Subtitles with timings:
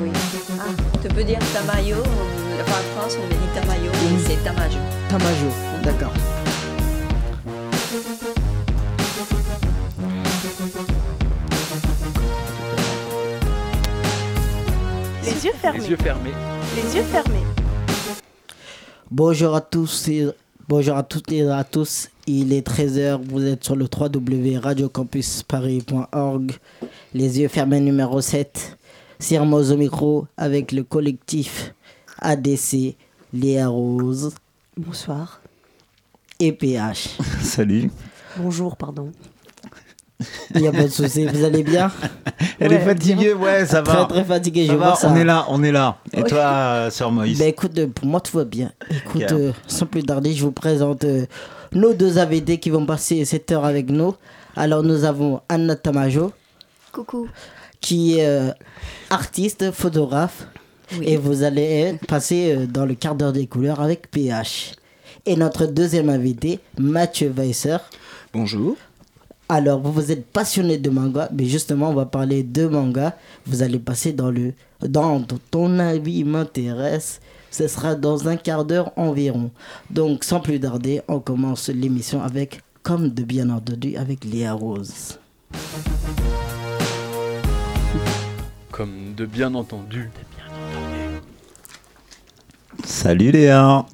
[0.00, 0.10] Oui.
[0.58, 0.64] Ah,
[1.00, 1.96] tu peux dire tamayo.
[2.60, 4.78] Enfin, en France, on dit tamayo, mais c'est tamajo.
[5.08, 5.50] Tamajo,
[5.84, 6.12] d'accord.
[15.24, 15.78] Les yeux fermés.
[15.78, 16.34] Les yeux fermés.
[16.74, 17.44] Les yeux fermés.
[19.10, 20.26] Bonjour à tous et
[20.68, 22.10] bonjour à toutes et à tous.
[22.30, 26.52] Il est 13h, vous êtes sur le www.radiocampusparis.org.
[27.14, 28.76] Les yeux fermés numéro 7.
[29.18, 31.72] Sirmoz au micro avec le collectif
[32.20, 32.96] ADC,
[33.32, 34.34] Léa Rose
[34.76, 35.40] Bonsoir.
[36.38, 37.16] et PH.
[37.40, 37.90] Salut.
[38.36, 39.10] Bonjour, pardon.
[40.54, 41.90] Il n'y a pas de souci, vous allez bien?
[42.60, 44.04] Elle Ouais, est fatiguée, ouais, ça va.
[44.04, 45.08] Très très fatigué, Ça je va, vois ça.
[45.10, 45.96] on est là, on est là.
[46.12, 47.38] Et toi, euh, sœur Moïse?
[47.38, 48.70] Ben écoute, euh, pour moi tout va bien.
[48.90, 51.24] Écoute, euh, sans plus tarder, je vous présente euh,
[51.72, 54.14] nos deux AVD qui vont passer cette heure avec nous.
[54.56, 56.32] Alors nous avons Anna Tamajo,
[56.92, 57.28] Coucou.
[57.80, 58.50] qui est euh,
[59.10, 60.46] artiste, photographe.
[61.02, 64.72] Et vous allez passer euh, dans le quart d'heure des couleurs avec PH.
[65.26, 67.76] Et notre deuxième invité, Mathieu Weisser.
[68.32, 68.76] Bonjour.
[69.50, 73.16] Alors, vous, vous êtes passionné de manga, mais justement, on va parler de manga.
[73.46, 74.52] Vous allez passer dans le.
[74.80, 77.20] Dans ton avis m'intéresse.
[77.50, 79.50] Ce sera dans un quart d'heure environ.
[79.90, 85.18] Donc, sans plus tarder, on commence l'émission avec, comme de bien entendu, avec Léa Rose.
[88.70, 90.10] Comme de bien entendu.
[92.84, 93.86] Salut Léa.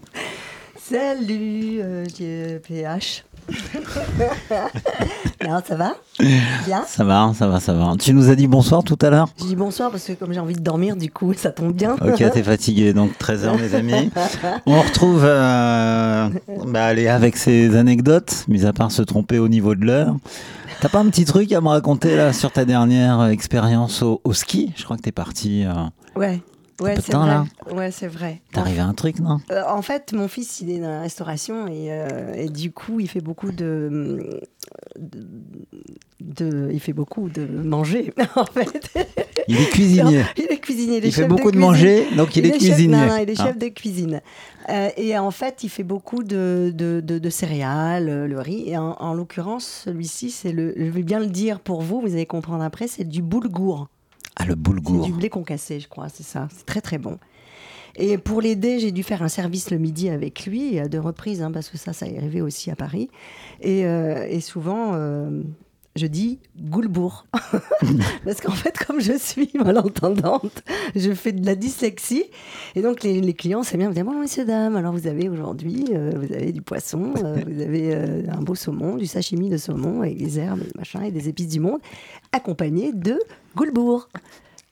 [0.76, 3.24] Salut, euh, j'ai PH.
[5.44, 5.92] non, ça va
[6.66, 7.94] Bien Ça va, ça va, ça va.
[7.98, 10.40] Tu nous as dit bonsoir tout à l'heure Je dis bonsoir parce que comme j'ai
[10.40, 11.94] envie de dormir, du coup, ça tombe bien.
[12.00, 14.10] Ok, t'es fatigué, donc 13h mes amis.
[14.66, 16.28] On retrouve euh,
[16.66, 20.14] bah, Léa avec ses anecdotes, mis à part se tromper au niveau de l'heure.
[20.80, 24.32] T'as pas un petit truc à me raconter là sur ta dernière expérience au, au
[24.32, 24.72] ski?
[24.76, 25.64] Je crois que t'es parti.
[25.64, 25.72] euh,
[26.16, 26.40] Ouais,
[26.80, 27.26] ouais, c'est vrai.
[27.26, 28.40] là Ouais, c'est vrai.
[28.54, 29.38] Arrivé à un truc, non?
[29.50, 33.00] Euh, en fait, mon fils, il est dans la restauration et, euh, et du coup,
[33.00, 34.40] il fait beaucoup de,
[34.98, 35.28] de,
[36.20, 38.12] de- il fait beaucoup de manger.
[38.36, 38.90] En fait,
[39.48, 40.22] Il est cuisinier.
[40.36, 40.96] il est cuisinier.
[40.96, 42.96] il fait chef beaucoup de manger, donc il, est, chef- cuisinier.
[42.96, 43.44] non, non, il est Ah.
[43.46, 44.20] chef de cuisine.
[44.70, 48.64] Euh, et en fait, il fait beaucoup de, de, céréales, le riz.
[48.68, 50.72] Et en, en l'occurrence, celui-ci, c'est le.
[50.76, 53.88] Je vais bien le dire pour vous, vous allez comprendre après, c'est du boulgour.
[54.36, 55.04] Ah, le boulgour.
[55.06, 56.48] du blé concassé, je crois, c'est ça.
[56.54, 57.18] C'est très très bon.
[57.96, 61.42] Et pour l'aider, j'ai dû faire un service le midi avec lui, à deux reprises,
[61.42, 63.08] hein, parce que ça, ça est arrivé aussi à Paris.
[63.60, 65.42] Et, euh, et souvent, euh,
[65.96, 67.26] je dis Goulbourg.
[68.24, 70.62] parce qu'en fait, comme je suis malentendante,
[70.96, 72.24] je fais de la dyslexie.
[72.74, 75.28] Et donc, les, les clients, c'est bien, vous dire Bon, messieurs, dames, alors vous avez
[75.28, 79.48] aujourd'hui, euh, vous avez du poisson, euh, vous avez euh, un beau saumon, du sashimi
[79.48, 81.80] de saumon avec des herbes, et machin, et des épices du monde,
[82.32, 83.18] accompagné de
[83.56, 84.08] Goulbourg.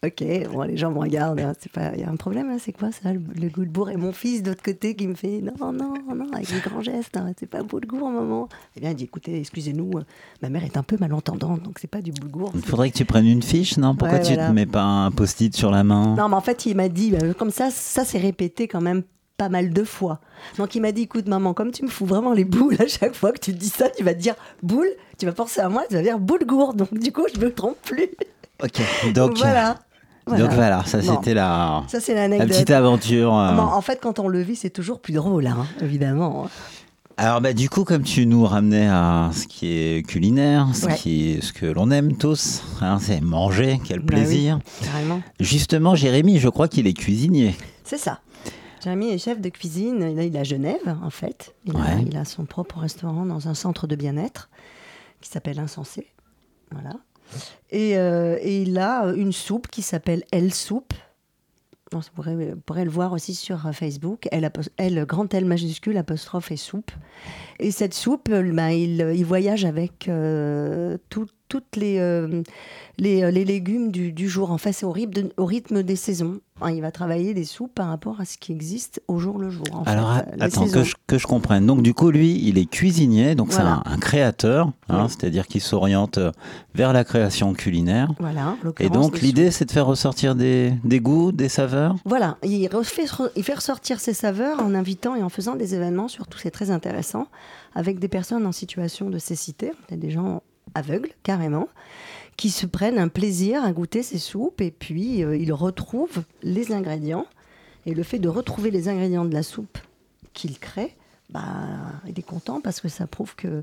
[0.05, 1.53] Ok, bon, les gens me regardent, hein,
[1.95, 4.43] il y a un problème là, c'est quoi ça, le, le Goulbourg Et mon fils
[4.43, 7.47] de l'autre côté qui me fait non, non, non, avec des grands gestes, hein, c'est
[7.49, 8.49] pas Boulgour, maman.
[8.77, 10.03] Eh bien, il dit écoutez, excusez-nous, euh,
[10.43, 12.51] ma mère est un peu malentendante, donc c'est pas du Boulgour.
[12.53, 14.49] Il c'est- faudrait que tu prennes une fiche, non Pourquoi Ouais, tu voilà.
[14.49, 16.17] te mets pas un post-it sur la main?
[16.17, 19.05] Non, mais en fait, il m'a dit, euh, comme ça, ça s'est répété quand même
[19.37, 20.19] pas mal de fois.
[20.59, 23.15] Donc il m'a dit, écoute maman, comme tu me fous vraiment les boules à chaque
[23.15, 24.35] fois que tu dis ça, tu vas te dire
[24.65, 26.75] boule, tu vas penser à moi, tu vas dire boulgour.
[26.75, 28.09] Donc du coup, je me trompe plus.
[28.65, 29.79] Ok, donc voilà.
[30.27, 30.45] Voilà.
[30.45, 31.17] donc voilà, ça Bon.
[31.17, 32.49] c'était la, Ça, c'est la l'anecdote.
[32.49, 33.37] petite aventure.
[33.37, 33.55] euh.
[33.55, 36.47] Bon, en fait, quand on le vit, c'est toujours plus drôle, hein, évidemment.
[37.19, 40.95] Alors bah du coup, comme tu nous ramenais à ce qui est culinaire, ce Ouais.
[40.97, 44.59] qui est ce que l'on aime tous, hein, c'est manger, quel Bah plaisir.
[44.83, 45.21] Carrément.
[45.39, 47.55] Justement, Jérémy, je crois qu'il est cuisinier.
[47.85, 48.21] C'est ça.
[48.83, 50.09] Jérémy est chef de cuisine.
[50.17, 51.55] Il est à Genève, en fait.
[51.67, 54.49] Il, a, il a son propre restaurant dans un centre de bien-être
[55.21, 56.07] qui s'appelle Insensé.
[56.73, 56.95] Voilà.
[57.71, 60.93] Et, euh, et il a une soupe qui s'appelle Elle Soupe.
[61.95, 64.27] On pourrait, le voir aussi sur euh, Facebook.
[64.33, 66.91] Elle, grand L majuscule, apostrophe et soupe.
[67.59, 72.43] Et cette soupe, euh, ben, il, voyage avec euh, tout- toutes les, euh,
[73.03, 74.53] euh, légumes du, jour.
[74.53, 76.41] En fait, c'est au rythme des saisons.
[76.69, 79.65] Il va travailler des soupes par rapport à ce qui existe au jour le jour.
[79.73, 81.67] en Alors fait, attends que je, que je comprenne.
[81.67, 83.83] Donc du coup, lui, il est cuisinier, donc Voilà.
[83.85, 85.09] c'est un, un créateur, hein, Oui.
[85.11, 86.31] c'est-à-dire qu'il s'oriente euh,
[86.75, 88.11] vers la création culinaire.
[88.19, 91.97] Voilà, Et donc l'idée, c'est de faire ressortir des, des goûts, des saveurs?
[92.05, 93.05] Voilà, il, refait,
[93.37, 96.71] il fait ressortir ses saveurs en invitant et en faisant des événements, surtout c'est très
[96.71, 97.27] intéressant,
[97.75, 100.43] avec des personnes en situation de cécité, des gens
[100.75, 101.69] aveugles carrément,
[102.37, 106.73] qui se prennent un plaisir à goûter ces soupes et puis euh, ils retrouvent les
[106.73, 107.27] ingrédients.
[107.87, 109.79] Et le fait de retrouver les ingrédients de la soupe
[110.33, 110.97] qu'il crée,
[111.31, 111.43] bah,
[112.07, 113.63] il est content parce que ça prouve que,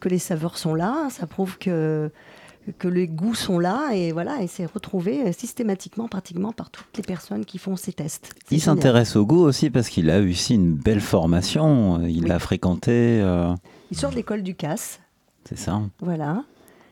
[0.00, 2.10] que les saveurs sont là, ça prouve que
[2.78, 6.96] que les goûts sont là et voilà, et c'est retrouvé euh, systématiquement, pratiquement par toutes
[6.96, 8.32] les personnes qui font ces tests.
[8.50, 12.00] Il s'intéresse au goût aussi parce qu'il a eu aussi une belle formation.
[12.06, 12.30] Il Oui.
[12.30, 13.52] a fréquenté, euh,
[13.90, 14.98] Il sort de l'école du CAS,
[15.46, 15.82] c'est ça.
[16.00, 16.42] voilà.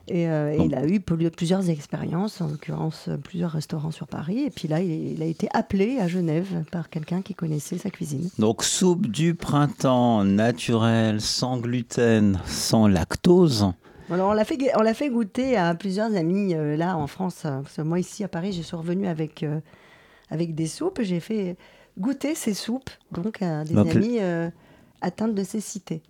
[0.09, 4.41] Et, euh, et il a eu plu- plusieurs expériences, en l'occurrence plusieurs restaurants sur Paris.
[4.41, 7.89] Et puis là, il, il a été appelé à Genève par quelqu'un qui connaissait sa
[7.91, 8.29] cuisine.
[8.39, 13.73] Donc soupe du printemps naturelle, sans gluten, sans lactose.
[14.11, 17.41] Alors, on l'a fait, on l'a fait goûter à plusieurs amis euh, là en France.
[17.43, 19.61] Parce que moi, ici à Paris, je suis revenue avec, euh,
[20.31, 21.01] avec des soupes.
[21.01, 21.57] J'ai fait
[21.99, 24.19] goûter ces soupes donc à des Donc, amis
[25.01, 26.03] atteintes de cécité.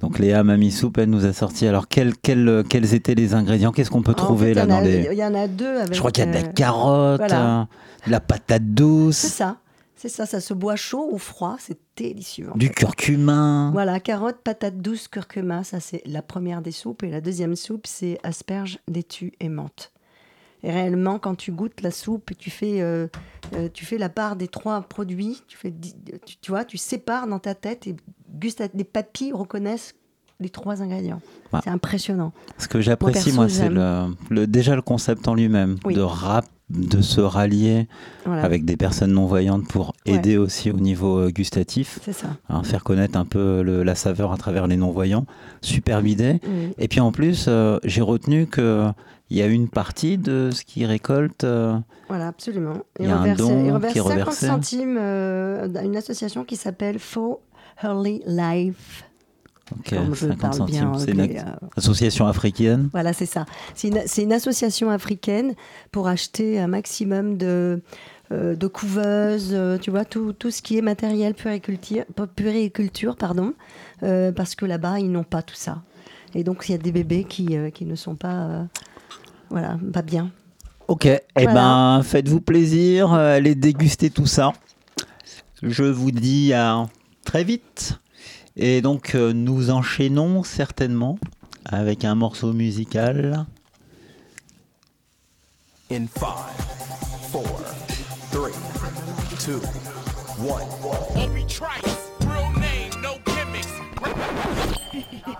[0.00, 1.66] Donc Léa Mamie Soupe, elle nous a sorti.
[1.66, 3.70] Alors quels, quels, quels étaient les ingrédients?
[3.72, 5.08] Qu'est-ce qu'on peut trouver fait, là il y en dans a- les...
[5.12, 5.92] Il y en a deux avec.
[5.94, 7.60] Je crois qu'il y a de la euh, carotte, voilà.
[7.60, 7.64] euh,
[8.06, 9.56] de la patate C'est douce, ça.
[9.96, 12.48] C'est ça, ça se boit chaud ou froid, c'est délicieux.
[12.50, 12.72] en du fait.
[12.72, 13.68] curcuma.
[13.74, 17.02] Voilà, carotte, patate douce, curcuma, ça c'est la première des soupes.
[17.02, 19.92] Et la deuxième soupe, c'est asperges, laitue et menthe.
[20.62, 23.06] Et réellement, quand tu goûtes la soupe, tu fais, euh,
[23.54, 25.72] euh, tu fais la part des trois produits, tu, fais,
[26.26, 27.96] tu, tu vois, tu sépares dans ta tête et
[28.74, 29.94] les papilles reconnaissent
[30.38, 31.20] les trois ingrédients.
[31.52, 31.60] Ouais.
[31.64, 32.32] C'est impressionnant.
[32.58, 35.94] Ce que j'apprécie, moi, c'est le, le- déjà le concept en lui-même, Oui.
[35.94, 37.88] de rap, de se rallier
[38.24, 40.14] Voilà, avec des personnes non-voyantes pour Ouais.
[40.14, 42.28] aider aussi au niveau euh, gustatif, ça.
[42.48, 45.26] hein, faire connaître un peu le- la saveur à travers les non-voyants.
[45.62, 46.40] Superbe idée.
[46.78, 48.46] Et puis en plus, euh, j'ai retenu
[49.30, 51.44] qu'il y a une partie de ce qu'ils récoltent.
[51.44, 51.78] euh,
[52.08, 52.74] Voilà, absolument.
[52.98, 54.46] Il y a un reverse, don il reverse qui est 50 reversé.
[54.48, 57.38] centimes euh, à une association qui s'appelle For
[57.82, 59.04] Early Life.
[59.72, 60.98] ok, Comme je 50 parle bien centimes.
[60.98, 62.88] C'est une euh, association africaine.
[62.92, 63.46] Voilà, c'est ça.
[63.76, 63.88] C'est
[64.22, 65.54] une, association africaine
[65.92, 67.80] pour acheter un maximum de,
[68.32, 72.04] euh, de couveuses, euh, tu vois, tout, tout ce qui est matériel puériculture,
[72.34, 73.54] puériculture pardon,
[74.00, 75.82] parce que là-bas, ils n'ont pas tout ça.
[76.34, 78.66] Et donc, il y a des bébés qui, qui ne sont pas,
[79.50, 80.30] voilà, pas bien.
[80.88, 81.52] Ok, eh Voilà.
[81.52, 84.52] ben faites-vous plaisir, euh, allez déguster tout ça.
[85.62, 86.86] Je vous dis à
[87.24, 88.00] très vite.
[88.56, 91.18] Et donc euh, nous enchaînons certainement
[91.64, 93.46] avec un morceau musical.
[95.92, 96.56] In five,
[97.30, 97.44] four,
[98.32, 98.52] three,
[99.44, 99.60] two,
[100.44, 100.62] one.
[101.16, 103.74] Obi Trice, real name, no gimmicks.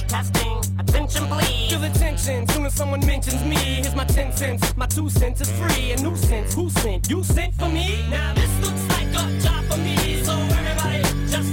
[0.11, 1.69] Testing, attention please.
[1.71, 3.55] Feel the tension soon as someone mentions me.
[3.55, 5.93] Here's my ten cents, my two cents is free.
[5.93, 7.09] A nuisance, who sent?
[7.09, 8.05] You sent for me?
[8.09, 11.01] Now this looks like a job for me, so everybody
[11.31, 11.50] just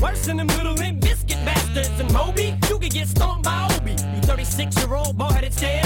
[0.00, 1.98] Worse than them little limp biscuit bastards.
[1.98, 3.90] And Moby, you could get stomped by Obi.
[3.90, 5.82] You 36 year old boy headed stare.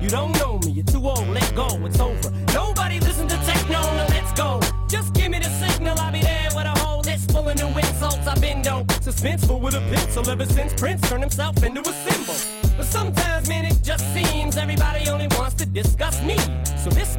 [0.00, 2.30] You don't know me, you're too old, let go, it's over.
[2.54, 4.60] Nobody listen to techno, now let's go.
[4.88, 7.66] Just give me the signal, I'll be there with a whole list full of new
[7.66, 8.26] insults.
[8.28, 12.34] I've been dope, suspenseful with a pencil ever since Prince turned himself into a symbol.
[12.76, 16.36] But sometimes, man, it just seems everybody only wants to discuss me.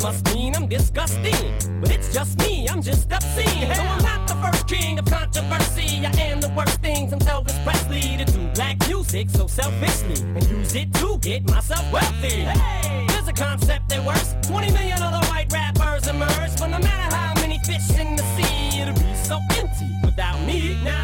[0.04, 1.80] Must mean I'm disgusting.
[1.80, 3.74] But it's just me, I'm just obscene.
[3.74, 6.06] So I'm not the first king of controversy.
[6.06, 10.44] I am the worst thing since Elvis Presley to do black music so selfishly and
[10.50, 12.42] use it to get myself wealthy.
[12.42, 14.36] Hey, there's a concept that works.
[14.42, 18.82] 20 million other white rappers emerge, but no matter how many fish in the sea,
[18.82, 20.84] it'll be so empty without me.
[20.84, 21.03] Now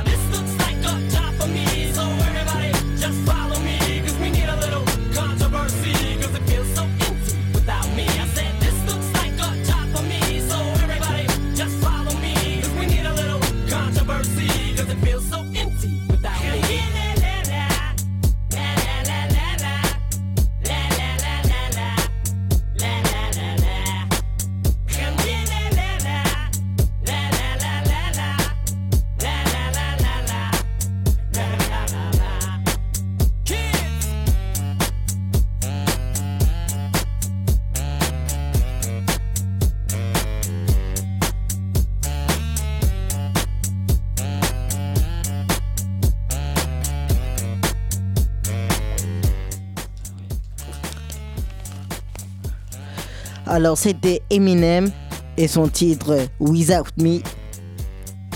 [53.60, 54.90] Alors, c'était Eminem
[55.36, 57.20] et son titre Without Me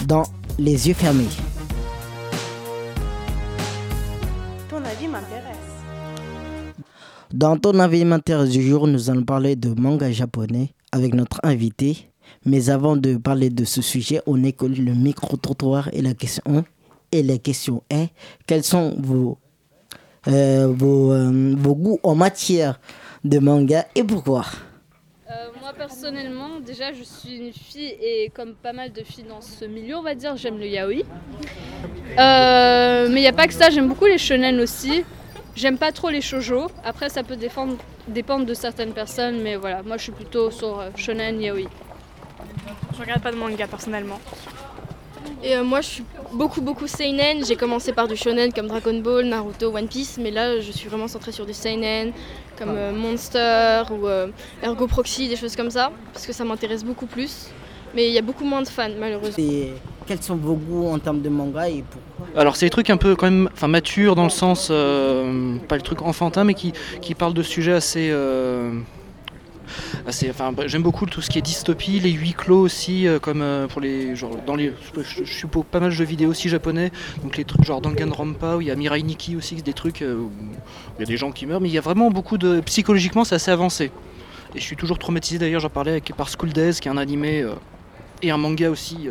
[0.05, 0.23] dans
[0.59, 1.23] Les yeux fermés.
[4.69, 5.55] Ton avis m'intéresse.
[7.33, 12.09] Dans ton alimentaire du jour, nous allons parler de manga japonais avec notre invité.
[12.45, 16.65] Mais avant de parler de ce sujet, on écoute le micro-trottoir et la question
[17.13, 18.09] et la question est
[18.45, 19.37] quels sont vos,
[20.27, 22.81] euh, vos, euh, vos goûts en matière
[23.23, 24.43] de manga et pourquoi?
[25.63, 29.63] Moi personnellement, déjà je suis une fille et comme pas mal de filles dans ce
[29.63, 31.03] milieu, on va dire, j'aime le yaoi.
[32.19, 35.05] Euh, mais il n'y a pas que ça, j'aime beaucoup les shonen aussi.
[35.55, 36.69] J'aime pas trop les shoujo.
[36.83, 40.89] Après, ça peut dépendre de certaines personnes, mais voilà, moi je suis plutôt sur euh,
[40.97, 41.69] shonen yaoi.
[42.95, 44.19] Je regarde pas de manga personnellement.
[45.43, 47.45] Et euh, moi, je suis beaucoup, beaucoup seinen.
[47.45, 50.87] J'ai commencé par du shonen comme Dragon Ball, Naruto, One Piece, mais là, je suis
[50.87, 52.13] vraiment centrée sur du seinen,
[52.57, 54.27] comme euh, Monster ou euh,
[54.63, 57.49] Ergo Proxy, des choses comme ça, parce que ça m'intéresse beaucoup plus.
[57.93, 59.43] Mais il y a beaucoup moins de fans, malheureusement.
[59.43, 59.73] Et
[60.07, 62.41] quels sont vos goûts en termes de manga et pourquoi?
[62.41, 65.75] Alors c'est des trucs un peu quand même enfin, matures dans le sens, euh, pas
[65.75, 68.11] le truc enfantin, mais qui, qui parlent de sujets assez...
[70.07, 73.41] euh, bah, J'aime beaucoup tout ce qui est dystopie, les huis clos aussi, euh, comme
[73.41, 74.13] euh, pour les...
[74.45, 76.91] Dans les je, suis pour pas mal de jeux vidéo aussi japonais,
[77.23, 80.31] donc les trucs genre Danganronpa, où il y a Mirai Nikki aussi, des trucs où
[80.97, 82.59] il y a des gens qui meurent, mais il y a vraiment beaucoup de...
[82.61, 83.91] Psychologiquement c'est assez avancé.
[84.55, 86.97] Et je suis toujours traumatisé d'ailleurs, j'en parlais avec, par School Days, qui est un
[86.97, 87.45] animé
[88.21, 89.09] et un manga aussi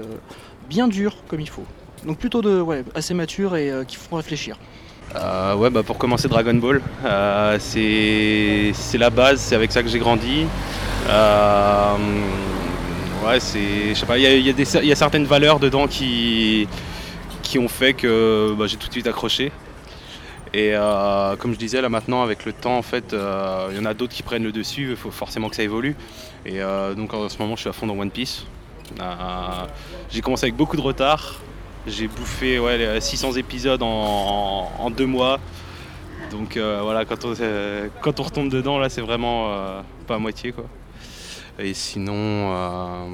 [0.68, 1.64] bien dur comme il faut.
[2.06, 2.64] Donc plutôt de
[2.94, 4.56] assez mature et qui font réfléchir.
[5.14, 9.88] Euh, ouais, bah pour commencer Dragon Ball, euh, c'est la base, c'est avec ça que
[9.88, 10.46] j'ai grandi.
[11.08, 11.96] Euh,
[13.24, 16.66] ouais, c'est, je sais pas, il y a, y a certaines valeurs dedans qui,
[17.42, 19.52] qui ont fait que bah, j'ai tout de suite accroché.
[20.54, 20.74] Et
[21.38, 23.14] comme je disais là maintenant, avec le temps, en fait,
[23.70, 24.90] il y en a d'autres qui prennent le dessus.
[24.90, 25.96] Il faut forcément que ça évolue.
[26.44, 26.60] Et
[26.94, 28.44] donc en ce moment, je suis à fond dans One Piece.
[30.10, 31.36] J'ai commencé avec beaucoup de retard.
[31.86, 35.40] J'ai bouffé ouais, les 600 épisodes en, en deux mois.
[36.30, 40.14] Donc euh, voilà, quand on, euh, quand on retombe dedans, là, c'est vraiment euh, pas
[40.14, 40.52] à moitié.
[40.52, 40.64] Quoi.
[41.58, 43.04] Et sinon, euh,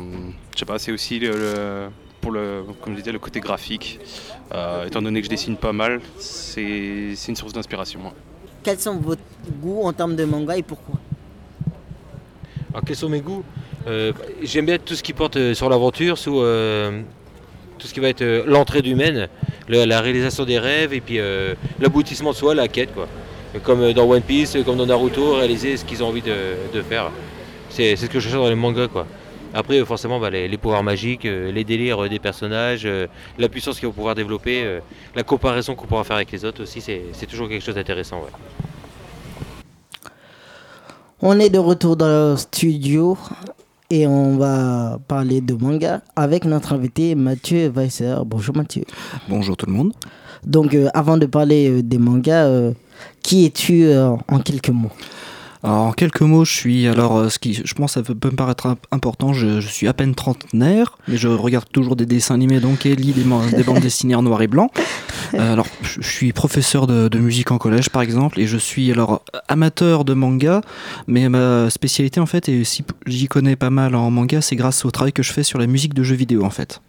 [0.55, 1.89] je sais pas, c'est aussi le, le-
[2.21, 3.99] pour le, comme je disais, le côté graphique.
[4.55, 8.01] Euh, étant donné que je dessine pas mal, c'est c'est une source d'inspiration.
[8.01, 8.13] ouais.
[8.63, 9.15] Quels sont vos
[9.63, 10.97] goûts en termes de manga et pourquoi?
[12.73, 13.43] Alors, quels sont mes goûts?
[13.87, 17.03] Euh, J'aime bien tout ce qui porte euh, sur l'aventure, sous euh,
[17.79, 19.29] tout ce qui va être euh, l'entraide humaine,
[19.69, 22.93] le- la réalisation des rêves et puis euh, l'aboutissement de soi, la quête.
[22.95, 23.07] Quoi.
[23.63, 26.35] Comme euh, dans One Piece, comme dans Naruto, réaliser ce qu'ils ont envie de,
[26.75, 27.11] de faire.
[27.71, 28.89] C'est ce que je cherche dans les mangas.
[28.89, 29.07] Quoi.
[29.55, 32.87] Après, forcément, bah, les, les pouvoirs magiques, les délires des personnages,
[33.39, 34.79] la puissance qu'ils vont pouvoir développer,
[35.15, 38.21] la comparaison qu'on pourra faire avec les autres aussi, c'est toujours quelque chose d'intéressant.
[41.21, 43.17] On est de retour dans le studio
[43.91, 48.17] et on va parler de manga avec notre invité Mathieu Weisser.
[48.27, 48.85] Bonjour Mathieu.
[49.29, 49.93] Bonjour tout le monde.
[50.45, 52.73] Donc euh, avant de parler euh, des mangas, euh,
[53.23, 54.91] qui es-tu en quelques mots?
[55.63, 58.37] Alors, en quelques mots, je suis alors euh, ce qui, je pense, ça peut me
[58.37, 59.33] paraître imp- important.
[59.33, 63.13] Je, suis à peine trentenaire, mais je regarde toujours des dessins animés donc et lis
[63.13, 64.71] des, bandes dessinées en noir et blanc.
[65.35, 69.23] Euh, alors, je suis professeur de, musique en collège, par exemple, et je suis alors
[69.49, 70.61] amateur de manga,
[71.07, 74.85] mais ma spécialité en fait, et si j'y connais pas mal en manga, c'est grâce
[74.85, 76.81] au travail que je fais sur la musique de jeux vidéo en fait.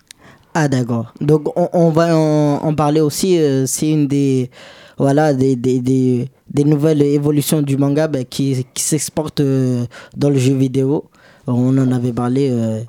[0.54, 1.14] Ah d'accord.
[1.22, 3.40] Donc on, va en, en parler aussi.
[3.40, 4.50] euh, c'est une des
[4.98, 10.30] voilà des, des, des, des nouvelles évolutions du manga bah, qui, qui s'exporte euh, dans
[10.30, 11.06] le jeu vidéo.
[11.48, 12.82] On en avait parlé euh,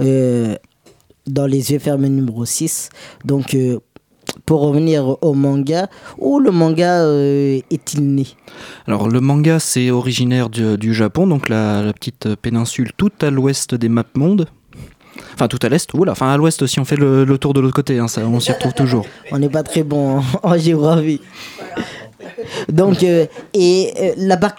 [0.00, 0.56] euh,
[1.26, 2.90] dans les yeux fermés numéro 6.
[3.24, 3.56] Donc
[4.46, 5.88] pour revenir au manga,
[6.18, 8.26] où le manga euh, est-il né?
[8.86, 13.30] Alors le manga c'est originaire du, du Japon, donc la, la petite péninsule tout à
[13.30, 14.46] l'ouest des maps mondes.
[15.34, 17.60] Enfin tout à l'est, oula, enfin à l'ouest si on fait le, le tour de
[17.60, 19.06] l'autre côté, hein, ça, on s'y retrouve toujours.
[19.30, 21.20] On n'est pas très bon en, en géographie.
[22.68, 24.56] Donc, euh, et euh, la par-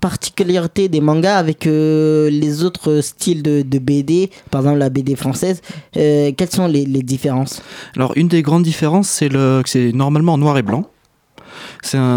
[0.00, 5.60] particularité des mangas avec euh, les autres styles de, BD, par exemple la BD française,
[5.92, 7.62] quelles sont les, différences?
[7.94, 10.88] Alors une des grandes différences c'est que c'est normalement en noir et blanc.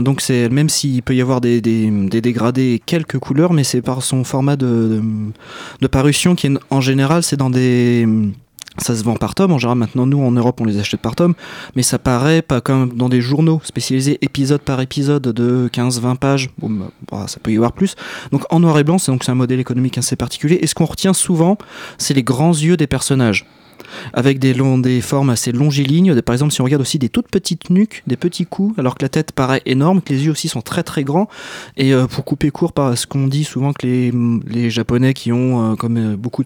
[0.02, 3.82] Donc c'est même s'il peut y avoir des, des, des dégradés quelques couleurs, mais c'est
[3.82, 5.02] par son format de, de,
[5.82, 8.08] de parution qui est en général c'est dans des
[8.80, 11.16] ça se vend par tome, en général maintenant nous en Europe on les achète par
[11.16, 11.34] tome,
[11.76, 16.50] mais ça paraît pas comme dans des journaux spécialisés épisode par épisode de 15-20 pages,
[16.62, 17.96] bah, bah, ça peut y avoir plus.
[18.32, 20.76] Donc en noir et blanc, c'est donc c'est un modèle économique assez particulier, et ce
[20.76, 21.58] qu'on retient souvent,
[21.98, 23.46] c'est les grands yeux des personnages
[24.14, 26.20] avec des, longs, des formes assez longilignes.
[26.22, 29.04] Par exemple, si on regarde aussi des toutes petites nuques, des petits coups, alors que
[29.04, 31.28] la tête paraît énorme, que les yeux aussi sont très très grands.
[31.78, 34.14] Et euh, pour couper court, par ce qu'on dit souvent que les,
[34.48, 36.44] les Japonais qui ont, euh, comme euh, beaucoup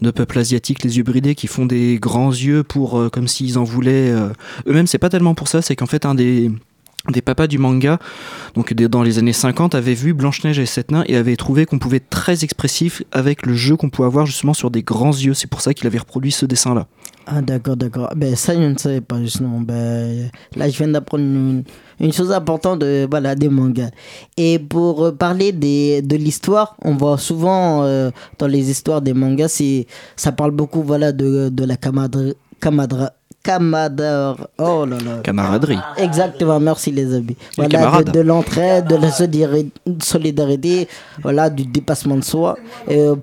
[0.00, 3.64] de peuples asiatiques, les yeux bridés, qui font des grands yeux pour comme s'ils en
[3.64, 4.10] voulaient
[4.66, 6.50] eux-mêmes, c'est pas tellement pour ça, c'est qu'en fait un des
[7.08, 7.98] des papas du manga,
[8.54, 11.78] donc dans les années 50, avait vu Blanche-Neige et Sept Nains et avait trouvé qu'on
[11.78, 15.34] pouvait être très expressif avec le jeu qu'on pouvait avoir justement sur des grands yeux.
[15.34, 16.86] C'est pour ça qu'il avait reproduit ce dessin-là.
[17.26, 18.12] Ah d'accord, d'accord.
[18.16, 19.60] Ben ça je ne savais pas justement.
[19.60, 23.90] Ben, là je viens d'apprendre une, chose importante de, voilà, des mangas.
[24.36, 29.14] Et pour euh, parler des, de l'histoire, on voit souvent euh, dans les histoires des
[29.14, 29.62] mangas,
[30.16, 32.34] ça parle beaucoup voilà, de, de la camaraderie.
[32.60, 33.12] Camadra,
[33.48, 35.20] oh là là.
[35.22, 35.78] Camaraderie.
[35.96, 37.36] Exactement, merci les amis.
[37.56, 39.70] Voilà, de, de l'entraide, de la solidari-
[40.02, 40.88] solidarité,
[41.22, 42.56] voilà, du dépassement de soi.
[42.90, 43.16] Euh,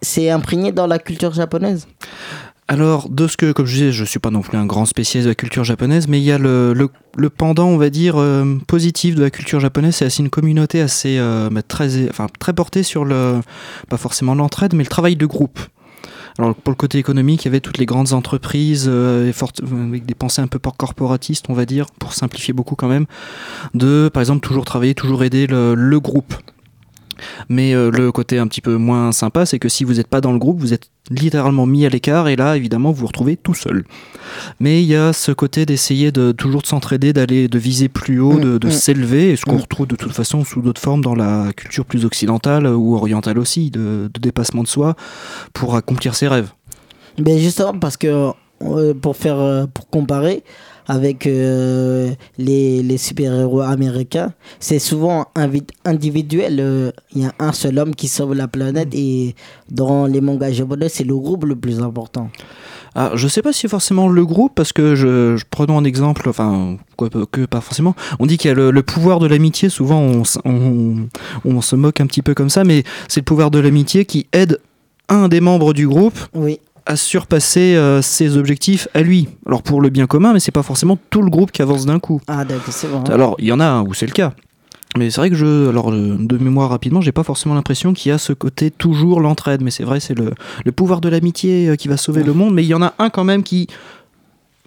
[0.00, 1.86] c'est imprégné dans la culture japonaise?
[2.68, 5.26] Alors, de ce que, comme je disais, je suis pas non plus un grand spécialiste
[5.26, 8.14] de la culture japonaise, mais il y a le, le, le pendant, on va dire,
[8.16, 12.28] euh, positif de la culture japonaise, c'est assez une communauté assez euh, bah, très, enfin,
[12.38, 13.40] très portée sur le,
[13.88, 15.60] pas forcément l'entraide, mais le travail de groupe.
[16.38, 20.06] Alors pour le côté économique, il y avait toutes les grandes entreprises euh, fortes- avec
[20.06, 23.06] des pensées un peu por- corporatistes, on va dire, pour simplifier beaucoup quand même,
[23.74, 26.34] de par exemple toujours travailler, toujours aider le, le groupe.
[27.48, 30.20] Mais euh, le côté un petit peu moins sympa, c'est que si vous n'êtes pas
[30.20, 33.36] dans le groupe, vous êtes littéralement mis à l'écart et là, évidemment, vous vous retrouvez
[33.36, 33.84] tout seul.
[34.60, 38.20] Mais il y a ce côté d'essayer de toujours de s'entraider, d'aller de viser plus
[38.20, 38.70] haut, de, de mm.
[38.70, 39.62] s'élever, et ce qu'on Mm.
[39.62, 43.70] retrouve de toute façon sous d'autres formes dans la culture plus occidentale ou orientale aussi,
[43.70, 44.96] de, de dépassement de soi
[45.52, 46.52] pour accomplir ses rêves.
[47.18, 48.32] Ben justement parce que
[48.62, 50.44] euh, pour faire euh, pour comparer
[50.88, 55.26] avec euh, les, les super-héros américains, c'est souvent
[55.84, 56.58] individuel.
[56.60, 59.34] euh, Il y a un seul homme qui sauve la planète et
[59.70, 62.30] dans les mangas japonais, c'est le groupe le plus important.
[62.94, 66.28] Ah, je sais pas si forcément le groupe, parce que je, je prenons un exemple,
[66.28, 67.94] enfin, quoi que pas forcément.
[68.18, 69.98] On dit qu'il y a le, le pouvoir de l'amitié, souvent
[70.44, 71.08] on,
[71.46, 74.26] on se moque un petit peu comme ça, mais c'est le pouvoir de l'amitié qui
[74.32, 74.58] aide
[75.08, 76.60] un des membres du groupe Oui.
[76.86, 79.28] À surpasser euh, ses objectifs à lui.
[79.46, 81.98] Alors pour le bien commun, mais c'est pas forcément tout le groupe qui avance d'un
[81.98, 82.20] coup.
[82.28, 83.02] Ah d'accord, c'est bon.
[83.04, 84.32] Alors, il y en a un où c'est le cas.
[84.98, 88.10] Mais c'est vrai que je, alors euh, de mémoire rapidement, j'ai pas forcément l'impression qu'il
[88.10, 89.62] y a ce côté toujours l'entraide.
[89.62, 90.32] Mais c'est vrai, c'est le,
[90.64, 92.52] le pouvoir de l'amitié euh, qui va sauver le monde.
[92.54, 93.68] Mais il y en a un quand même qui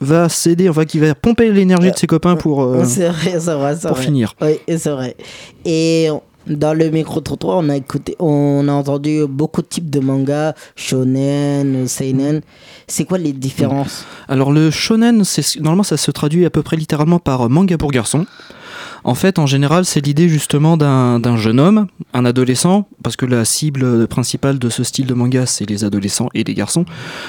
[0.02, 3.92] va céder, enfin qui va pomper l'énergie de ses copains pour, euh, vrai, vrai, pour
[3.92, 4.02] vrai.
[4.04, 4.34] finir.
[4.42, 5.16] Oui, c'est vrai.
[5.64, 6.10] Et
[6.48, 11.88] dans le micro-trottoir, on a écouté, on a entendu beaucoup de types de mangas, shonen,
[11.88, 12.42] seinen.
[12.88, 14.06] C'est quoi les différences?
[14.28, 15.24] Alors le shonen,
[15.58, 18.26] normalement ça se traduit à peu près littéralement par manga pour garçons.
[19.04, 23.46] En fait, en général, c'est l'idée justement d'un jeune homme, un adolescent, parce que la
[23.46, 26.86] cible principale de ce style de manga, c'est les adolescents et les garçons,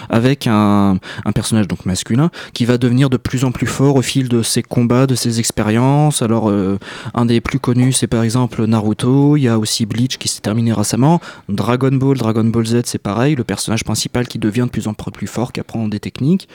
[0.08, 4.02] avec un, un personnage donc masculin qui va devenir de plus en plus fort au
[4.02, 6.22] fil de ses combats, de ses expériences.
[6.22, 6.78] Alors, euh,
[7.14, 9.36] un des plus connus, c'est par exemple Naruto.
[9.36, 11.20] Il y a aussi Bleach qui s'est terminé récemment.
[11.48, 13.34] Dragon Ball, Dragon Ball Z, c'est pareil.
[13.34, 16.48] Le personnage principal qui devient de plus en plus fort, qui apprend des techniques.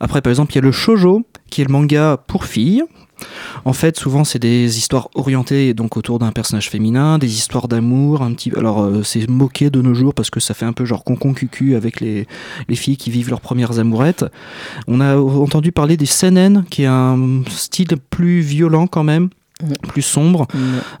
[0.00, 2.84] Après, par exemple, il y a le shojo, qui est le manga pour filles.
[3.64, 8.22] En fait, souvent, c'est des histoires orientées donc autour d'un personnage féminin, des histoires d'amour,
[8.22, 8.52] un petit.
[8.56, 11.32] Alors, euh, c'est moqué de nos jours parce que ça fait un peu genre concon
[11.34, 12.26] cucu avec les,
[12.68, 14.24] les filles qui vivent leurs premières amourettes.
[14.86, 19.30] On a entendu parler des seinen, qui est un style plus violent quand même.
[19.88, 20.46] Plus sombre.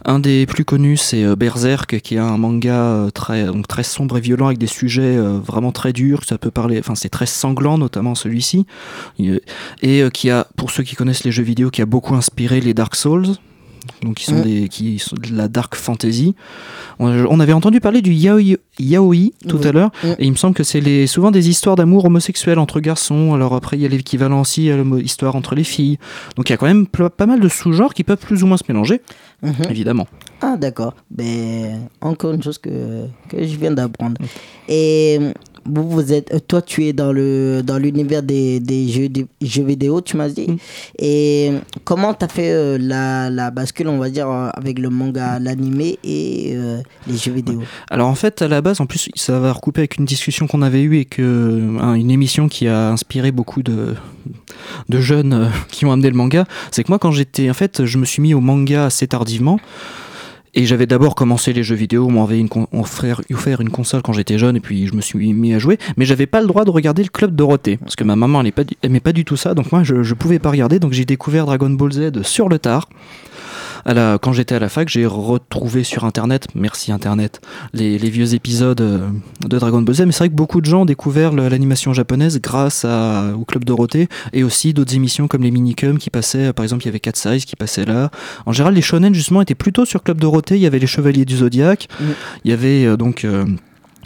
[0.04, 3.82] Un des plus connus, c'est euh, Berserk, qui est un manga euh, très, donc très
[3.82, 6.24] sombre et violent avec des sujets euh, vraiment très durs.
[6.24, 8.66] Ça peut parler, enfin, c'est très sanglant, notamment celui-ci.
[9.18, 12.60] Et euh, qui a, pour ceux qui connaissent les jeux vidéo, qui a beaucoup inspiré
[12.60, 13.26] les Dark Souls.
[14.02, 14.42] Donc, qui sont, Mm.
[14.42, 16.34] des, qui sont de la dark fantasy.
[16.98, 19.16] On, on avait entendu parler du yaoi, yaoi
[19.48, 20.08] tout à l'heure, Mm.
[20.18, 23.34] et il me semble que c'est souvent des histoires d'amour homosexuel entre garçons.
[23.34, 25.98] Alors après, il y a l'équivalent aussi, l'histoire entre les filles.
[26.36, 28.56] Donc il y a quand même pas mal de sous-genres qui peuvent plus ou moins
[28.56, 29.00] se mélanger,
[29.42, 29.52] Mhm.
[29.70, 30.06] évidemment.
[30.42, 30.94] Ah, d'accord.
[31.10, 34.16] Ben, encore une chose que, que je viens d'apprendre.
[34.68, 35.18] Et
[35.68, 39.64] vous, vous êtes, toi, tu es dans le dans l'univers des, des jeux, des jeux
[39.64, 40.46] vidéo, tu m'as dit.
[40.98, 41.52] Et
[41.84, 45.38] comment tu as fait euh, la, la bascule, on va dire, euh, avec le manga,
[45.38, 47.62] l'animé et euh, les jeux vidéo?
[47.90, 50.62] Alors en fait, à la base, en plus, ça va recouper avec une discussion qu'on
[50.62, 53.94] avait eue et que hein, une émission qui a inspiré beaucoup de,
[54.88, 56.44] de jeunes euh, qui ont amené le manga.
[56.70, 59.58] C'est que moi, quand j'étais, en fait, je me suis mis au manga assez tardivement.
[60.58, 62.42] Et j'avais d'abord commencé les jeux vidéo, on m'avait
[62.72, 63.20] offert,
[63.60, 65.78] une console quand j'étais jeune, et puis je me suis mis à jouer.
[65.98, 69.00] Mais j'avais pas le droit de regarder le Club Dorothée, parce que ma maman elle
[69.00, 70.78] pas du tout ça, donc moi je, je pouvais pas regarder.
[70.78, 72.88] Donc j'ai découvert Dragon Ball Z sur le tard.
[73.84, 77.40] À la- quand j'étais à la fac, j'ai retrouvé sur internet, merci internet,
[77.72, 79.08] les, les vieux épisodes euh,
[79.46, 80.00] de Dragon Ball Z.
[80.06, 83.64] Mais c'est vrai que beaucoup de gens ont découvert l'animation japonaise grâce à- au Club
[83.64, 86.52] Dorothée et aussi d'autres émissions comme les Minicum qui passaient.
[86.52, 88.10] Par exemple, il y avait Cat Size qui passait là.
[88.46, 90.56] En général, les shonen justement étaient plutôt sur Club Dorothée.
[90.56, 91.88] Il y avait les Chevaliers du Zodiaque.
[92.44, 93.24] Il y avait euh, donc.
[93.24, 93.44] euh,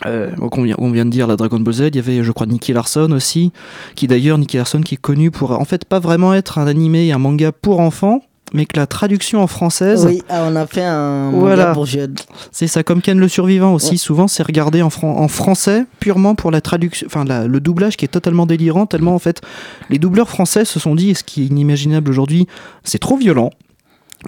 [0.06, 2.32] euh, on, vient, on vient de dire la Dragon Ball Z, il y avait je
[2.32, 3.52] crois Nicky Larson aussi,
[3.96, 7.08] qui d'ailleurs Nicky Larson qui est connu pour en fait pas vraiment être un animé
[7.08, 10.66] et un manga pour enfants, mais que la traduction en française, Oui, ah, on a
[10.66, 11.56] fait un Voilà.
[11.64, 12.14] manga pour jeunes.
[12.52, 16.34] c'est ça comme Ken le survivant aussi, souvent c'est regardé en, fran- en français purement
[16.34, 19.40] pour la traduction, enfin le doublage qui est totalement délirant, tellement en fait
[19.88, 22.46] les doubleurs français se sont dit, et ce qui est inimaginable aujourd'hui,
[22.84, 23.50] c'est trop violent.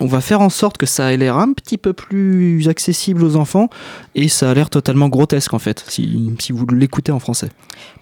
[0.00, 3.36] On va faire en sorte que ça ait l'air un petit peu plus accessible aux
[3.36, 3.68] enfants
[4.14, 7.48] et ça a l'air totalement grotesque en fait, si, si vous l'écoutez en français.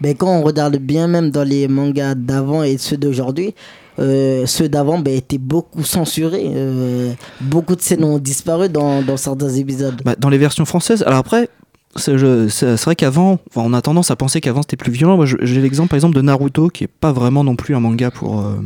[0.00, 3.56] Ben, quand on regarde bien, même dans les mangas d'avant et ceux d'aujourd'hui,
[4.00, 6.50] euh, ceux d'avant ben, étaient beaucoup censurés.
[6.54, 10.00] euh, beaucoup de scènes ont disparu dans, certains épisodes.
[10.04, 11.48] Bah, dans les versions françaises, alors après,
[11.96, 15.16] c'est vrai qu'avant, enfin, on a tendance à penser qu'avant c'était plus violent.
[15.16, 18.10] Moi, j'ai l'exemple par exemple de Naruto, qui est pas vraiment non plus un manga
[18.10, 18.60] pour, euh,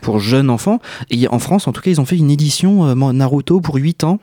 [0.00, 0.80] pour jeunes enfants.
[1.10, 4.18] Et en France, en tout cas, ils ont fait une édition Naruto pour 8 ans.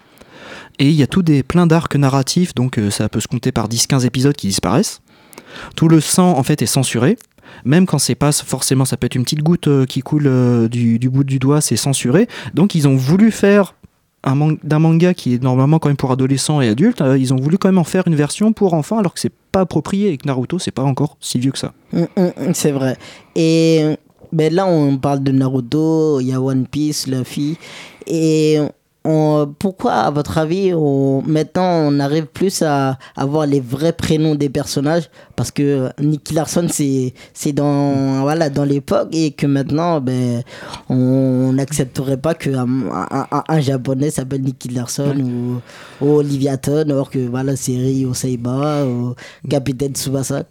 [0.79, 3.67] Et il y a tout des, plein d'arcs narratifs, donc ça peut se compter par
[3.67, 5.01] 10-15 épisodes qui disparaissent.
[5.75, 7.17] Tout le sang, en fait, est censuré.
[7.65, 10.67] Même quand c'est pas forcément, ça peut être une petite goutte euh, qui coule euh,
[10.67, 12.27] du, bout du doigt, c'est censuré.
[12.53, 13.75] Donc ils ont voulu faire
[14.63, 17.57] d'un manga qui est normalement quand même pour adolescents et adultes, euh, ils ont voulu
[17.57, 20.27] quand même en faire une version pour enfants alors que c'est pas approprié et que
[20.27, 21.71] Naruto c'est pas encore si vieux que ça.
[21.93, 22.97] Hum, hum, hum, c'est vrai.
[23.37, 23.95] Et
[24.31, 27.57] ben, là, on parle de Naruto, il y a One Piece, Luffy.
[28.05, 28.59] Et
[29.05, 34.35] on- pourquoi, à votre avis, on- maintenant, on arrive plus à avoir les vrais prénoms
[34.35, 35.09] des personnages?
[35.35, 40.43] Parce que Nicky Larson, c'est dans, voilà, dans l'époque et que maintenant, ben,
[40.89, 46.81] on n'accepterait pas qu'un un, un- un japonais s'appelle Nicky Larson ou, ou Olivia Ton,
[46.89, 49.15] alors que voilà, c'est Ryo Seiba ou
[49.49, 50.43] Capitaine Tsubasa.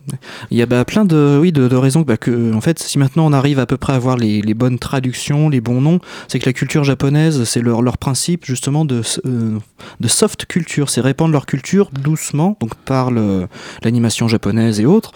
[0.51, 2.99] Il y a bah, plein de, oui, de, de raisons bah, que, en fait, si
[2.99, 6.01] maintenant on arrive à peu près à avoir les, les bonnes traductions, les bons noms,
[6.29, 9.59] c'est que la culture japonaise, c'est leur, leur principe justement de, euh,
[10.01, 15.13] de soft culture, c'est répandre leur culture doucement, donc par l'animation japonaise et autres.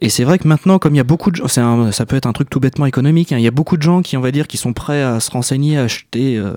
[0.00, 2.26] Et c'est vrai que maintenant, comme il y a beaucoup de gens, ça peut être
[2.26, 4.32] un truc tout bêtement économique, hein, il y a beaucoup de gens qui, on va
[4.32, 6.52] dire, qui sont prêts à se renseigner, à acheter, euh,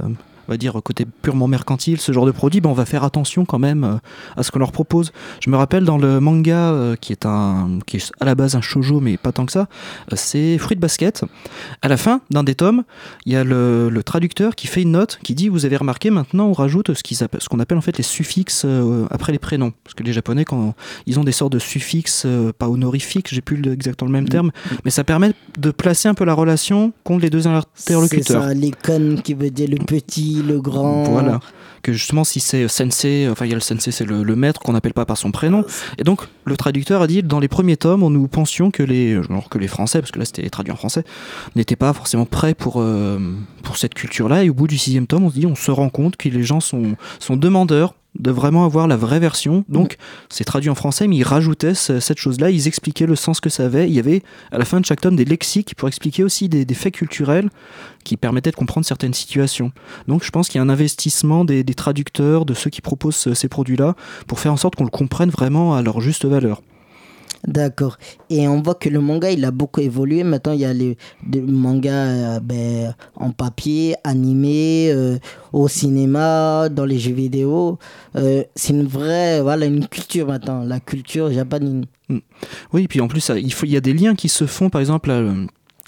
[0.48, 3.46] on va dire, côté purement mercantile, ce genre de produit, ben on va faire attention
[3.46, 3.96] quand même euh,
[4.36, 5.12] à ce qu'on leur propose.
[5.42, 8.56] Je me rappelle dans le manga, euh, qui est un, qui est à la base
[8.56, 9.68] un shoujo, mais pas tant que ça,
[10.12, 11.24] euh, c'est Fruit Basket.
[11.82, 12.84] À la fin d'un des tomes,
[13.26, 16.10] il y a le, le traducteur qui fait une note qui dit, vous avez remarqué,
[16.10, 18.66] maintenant on rajoute ce qu'on appelle en fait les suffixes
[19.10, 19.74] après les prénoms.
[19.84, 22.26] Parce que les Japonais, quand ils ont des sortes de suffixes,
[22.58, 24.52] pas honorifiques, j'ai plus exactement le même terme,
[24.86, 28.44] mais ça permet de placer un peu la relation contre les deux C'est interlocuteurs.
[28.44, 31.04] ça, l'icône qui veut dire le petit, le grand.
[31.04, 31.39] Voilà.
[31.84, 34.73] Que justement, si c'est sensei, enfin, il y a le sensei, c'est le, maître qu'on
[34.73, 35.63] n'appelle pas par son prénom.
[35.97, 39.21] Et donc, le traducteur a dit dans les premiers tomes, on nous pensions que les,
[39.23, 41.04] genre que les Français, parce que là c'était traduit en français,
[41.56, 43.19] n'étaient pas forcément prêts pour, euh,
[43.63, 44.43] pour cette culture-là.
[44.43, 46.43] Et au bout du sixième tome, on se dit, on se rend compte que les
[46.43, 49.64] gens sont, sont demandeurs de vraiment avoir la vraie version.
[49.70, 49.98] Donc,
[50.30, 53.50] c'est traduit en français, mais ils rajoutaient ce- cette chose-là, ils expliquaient le sens que
[53.50, 53.88] ça avait.
[53.88, 56.66] Il y avait à la fin de chaque tome des lexiques pour expliquer aussi des,
[56.66, 57.50] des faits culturels
[58.04, 59.72] qui permettaient de comprendre certaines situations.
[60.08, 63.16] Donc, je pense qu'il y a un investissement des, des traducteurs, de ceux qui proposent
[63.16, 63.96] ce- ces produits-là,
[64.28, 66.62] pour faire en sorte qu'on le comprenne vraiment à leur juste valeur.
[67.45, 67.97] D'accord.
[68.30, 70.23] Et on voit que le manga, il a beaucoup évolué.
[70.23, 75.17] Maintenant, il y a les, des mangas euh, ben, en papier, animés, euh,
[75.54, 77.78] au cinéma, dans les jeux vidéo.
[78.15, 81.86] Euh, c'est une vraie, voilà, une culture maintenant, la culture japonine.
[82.10, 82.17] Mm.
[82.73, 84.69] Oui, puis en plus, ça- il, y a des liens qui se font.
[84.69, 85.12] Par exemple,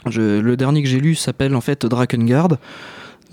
[0.06, 2.58] le, dernier que j'ai lu s'appelle en fait Drakengard.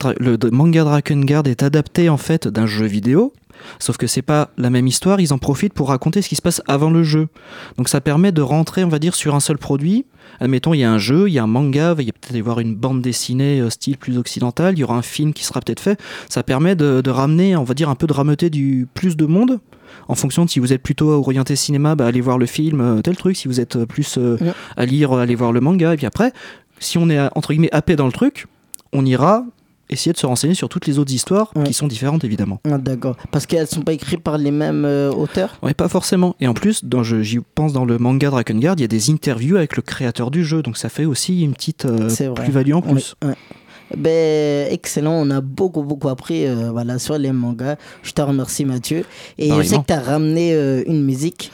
[0.01, 3.33] Dra- Le manga Drakengard est adapté en fait d'un jeu vidéo.
[3.79, 6.43] Sauf que c'est pas la même histoire, ils en profitent pour raconter ce qui se
[6.43, 7.29] passe avant le jeu.
[7.77, 10.07] Donc ça permet de rentrer, on va dire, sur un seul produit.
[10.41, 12.13] Admettons, il y a un jeu, il y a un manga, il va y a
[12.13, 15.33] peut-être y avoir une bande dessinée euh, style plus occidental, il y aura un film
[15.33, 15.99] qui sera peut-être fait.
[16.29, 19.25] Ça permet de, de ramener, on va dire, un peu de rameuter du plus de
[19.27, 19.61] monde.
[20.09, 23.01] En fonction de si vous êtes plutôt orienté cinéma, bah, allez voir le film, euh,
[23.03, 23.37] tel truc.
[23.37, 24.53] Si vous êtes euh, plus euh, Ouais.
[24.77, 25.95] à lire, allez voir le manga.
[25.95, 26.33] Et puis après,
[26.81, 28.47] si on est entre guillemets happé dans le truc,
[28.93, 29.45] on ira
[29.91, 32.61] essayer de se renseigner sur toutes les autres histoires qui sont différentes évidemment.
[32.65, 33.17] Ah, D'accord.
[33.31, 35.59] Parce qu'elles sont pas écrites par les mêmes euh, auteurs?
[35.63, 36.37] Ouais, pas forcément.
[36.41, 36.83] Et en plus,
[37.21, 40.45] j'y pense dans le manga Drakengard, il y a des interviews avec le créateur du
[40.45, 43.15] jeu, donc ça fait aussi une petite euh, plus-value en plus.
[43.23, 43.37] Ouais, ouais.
[43.95, 47.77] Ben, excellent, on a beaucoup beaucoup appris euh, voilà, sur les mangas.
[48.03, 49.05] Je te remercie Mathieu.
[49.39, 51.53] Et je sais que tu as ramené euh, une musique.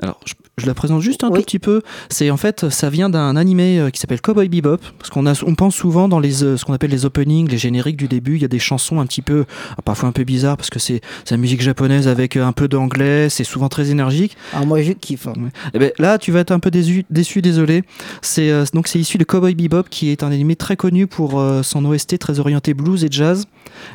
[0.00, 1.82] Alors, je, je la présente juste un tout petit peu.
[2.08, 4.78] C'est en fait, ça vient d'un animé euh, qui s'appelle Cowboy Bebop.
[4.98, 7.96] Parce qu'on on pense souvent dans les, euh, ce qu'on appelle les openings, les génériques
[7.96, 9.44] du début, il y a des chansons un petit peu,
[9.76, 12.68] ah, parfois un peu bizarres parce que c'est la musique japonaise avec euh, un peu
[12.68, 14.36] d'anglais, c'est souvent très énergique.
[14.52, 15.26] Ah, moi je kiffe.
[15.26, 15.32] hein.
[15.74, 17.84] Eh ben, là, tu vas être un peu déçu, déçu désolé.
[18.20, 21.40] C'est euh, donc c'est issu de Cowboy Bebop, qui est un animé très connu pour
[21.40, 23.46] euh, son OST très orienté blues et jazz.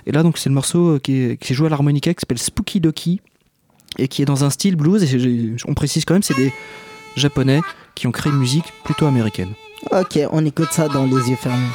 [0.06, 2.20] Et là, donc c'est le morceau euh, qui est, qui est joué à l'harmonica qui
[2.20, 3.22] s'appelle Spooky Doki
[3.98, 5.04] et qui est dans un style blues.
[5.04, 6.54] Et on précise quand même, c'est des
[7.16, 7.62] japonais
[7.96, 9.54] qui ont créé une musique plutôt américaine.
[9.92, 11.68] Ok, on écoute ça dans les yeux fermés.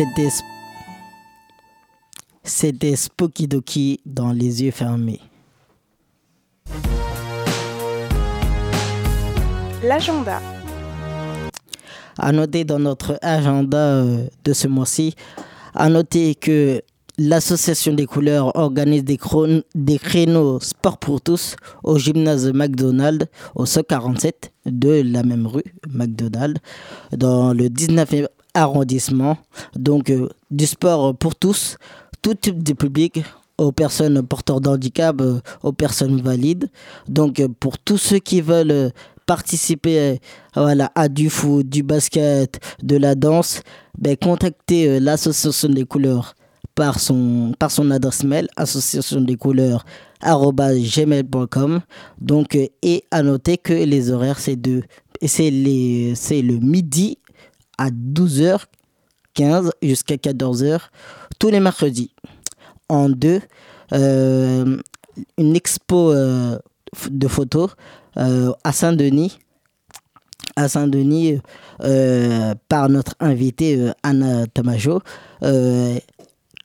[0.00, 0.30] C'était
[2.42, 5.20] c'était Spooky Doki dans les yeux fermés.
[9.84, 10.40] L'agenda.
[12.18, 15.14] À noter dans notre agenda euh, de ce mois-ci,
[15.74, 16.80] à noter que
[17.18, 19.18] l'association des couleurs organise des,
[19.74, 26.58] des créneaux sport pour tous au gymnase McDonald's au 147 de la même rue McDonald's
[27.12, 29.36] dans le 19e arrondissement.
[29.74, 31.76] Donc euh, du sport pour tous,
[32.22, 33.22] tout type de public
[33.58, 36.68] aux personnes porteurs d'handicap, euh, aux personnes valides.
[37.08, 38.92] Donc euh, pour tous ceux qui veulent
[39.26, 40.18] participer
[40.56, 43.62] voilà, à du foot, du basket, de la danse,
[43.96, 46.34] ben, contactez l'association des couleurs
[46.74, 49.84] par son, par son adresse mail association des couleurs
[50.22, 51.80] gmail.com
[52.20, 54.82] donc et à noter que les horaires c'est de
[55.26, 57.18] c'est les c'est le midi
[57.80, 60.78] à 12h15 jusqu'à 14h
[61.38, 62.12] tous les mercredis
[62.88, 63.40] en deux
[63.92, 64.76] euh,
[65.38, 66.58] une expo euh,
[67.10, 67.70] de photos
[68.16, 69.38] euh, à Saint-Denis
[70.56, 71.40] à Saint-Denis
[72.68, 75.00] par notre invitée euh, Anna Tamajo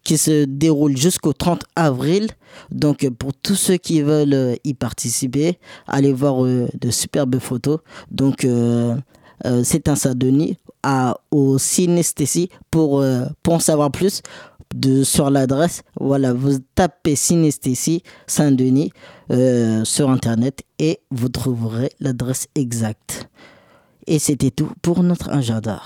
[0.04, 2.28] qui se déroule jusqu'au 30 avril.
[2.70, 7.80] Donc pour tous ceux qui veulent y participer, allez voir de superbes photos.
[8.12, 8.46] Donc
[9.64, 10.58] c'est un Saint-Denis
[11.32, 14.22] au Synesthésie pour, euh, pour en savoir plus
[14.74, 15.84] de, sur l'adresse.
[16.00, 18.92] Voilà, vous tapez Synesthésie Saint-Denis
[19.32, 23.30] euh, sur Internet et vous trouverez l'adresse exacte.
[24.08, 25.82] Et c'était tout pour notre agenda.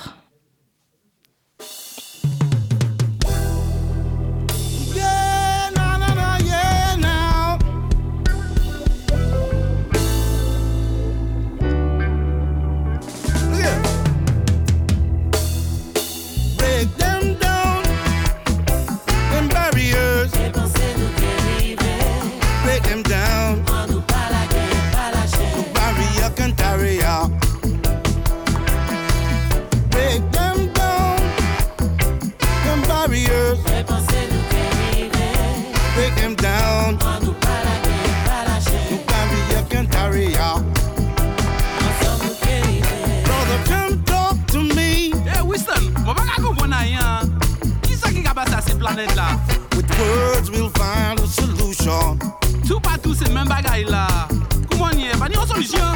[55.57, 55.88] Y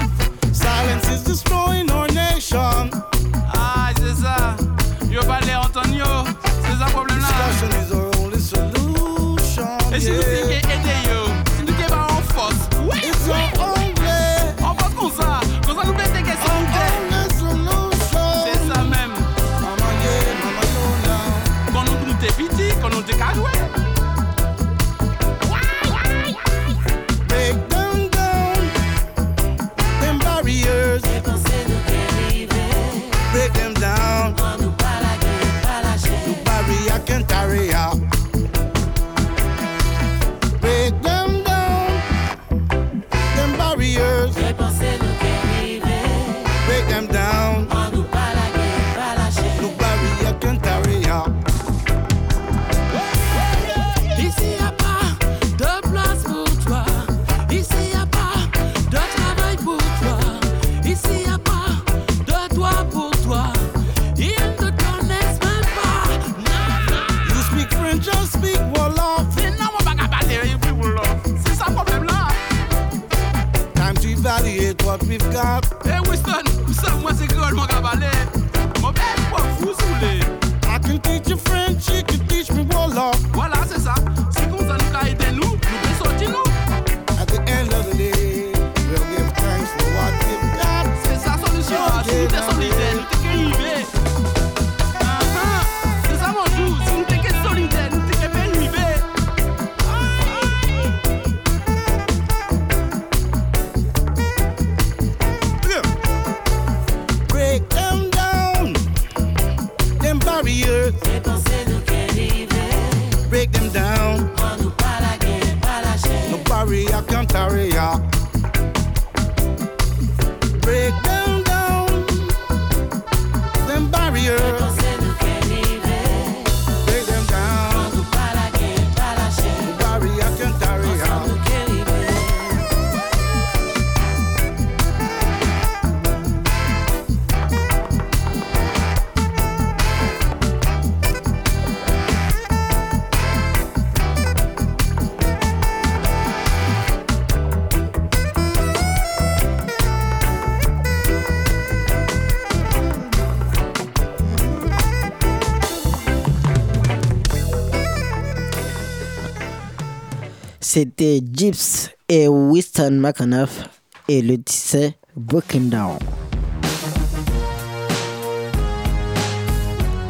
[160.75, 163.69] C'était Gibbs et Winston McAnuff
[164.09, 165.99] et le titre Breaking Down.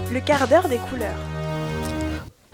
[0.10, 1.18] Le quart d'heure des couleurs.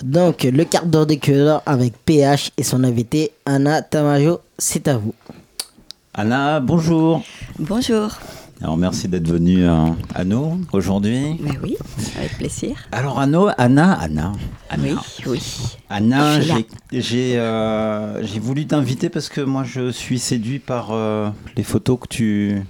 [0.04, 4.98] Donc, le quart d'heure des couleurs avec PH et son invité Anna Tamayo, c'est à
[4.98, 5.14] vous.
[6.16, 7.22] Anna, bonjour.
[7.60, 8.18] Bonjour.
[8.62, 11.38] Alors merci d'être venue euh, à nous aujourd'hui.
[11.40, 11.78] Mais oui,
[12.18, 12.76] avec plaisir.
[12.92, 14.34] Alors Anna, Anna, Anna,
[14.70, 14.84] Anna.
[14.84, 14.96] Oui,
[15.28, 15.42] oui.
[15.90, 21.64] Anna, j'ai- j'ai euh, voulu t'inviter parce que moi je suis séduit par euh, les
[21.64, 22.62] photos que tu,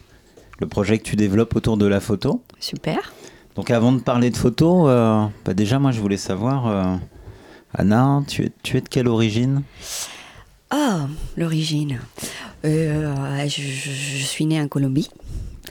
[0.59, 2.43] le projet que tu développes autour de la photo.
[2.59, 3.11] Super.
[3.55, 6.99] Donc avant de parler de photos, euh, bah déjà moi je voulais savoir,
[7.73, 9.63] Anna, tu es, tu es de quelle origine?
[10.69, 11.99] Ah, l'origine.
[12.63, 15.09] Je, je- je suis née en Colombie.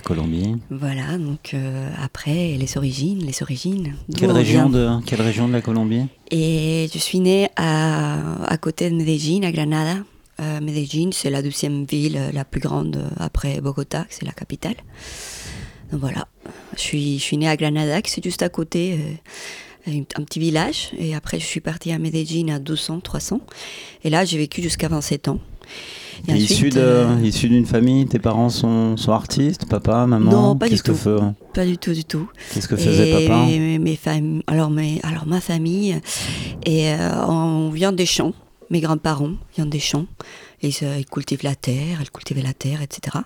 [0.03, 0.57] Colombie.
[0.71, 3.95] Voilà, donc euh, après, les origines, les origines.
[4.17, 6.07] Quelle on région de quelle région de la Colombie?
[6.31, 10.01] Et je suis née à, à côté de Medellín, à Granada.
[10.41, 14.33] Euh, Medellín, c'est la deuxième ville euh, la plus grande euh, après Bogota, c'est la
[14.33, 14.77] capitale.
[15.91, 16.29] Donc voilà,
[16.77, 18.99] je suis, je suis née à Granada, qui c'est juste à côté,
[19.89, 20.91] euh, un un petit village.
[20.99, 23.41] Et après, je suis partie à Medellín à 200, 300.
[24.05, 25.41] Et là, j'ai vécu jusqu'à 27 ans.
[26.27, 30.31] Et ensuite, issu de- euh, issu d'une famille, tes parents sont, sont artistes, papa, maman
[30.31, 31.35] Non, pas du Qu'est-ce que tout.
[31.55, 32.29] Pas du tout, du tout.
[32.53, 36.01] Qu'est-ce que faisait Et papa mes, mes fam- alors, mes, alors, ma famille,
[36.66, 38.33] et, euh, on vient des champs.
[38.71, 40.07] Mes grands-parents viennent des champs.
[40.61, 43.16] Ils, euh, ils cultivent la terre, ils cultivaient la terre, etc.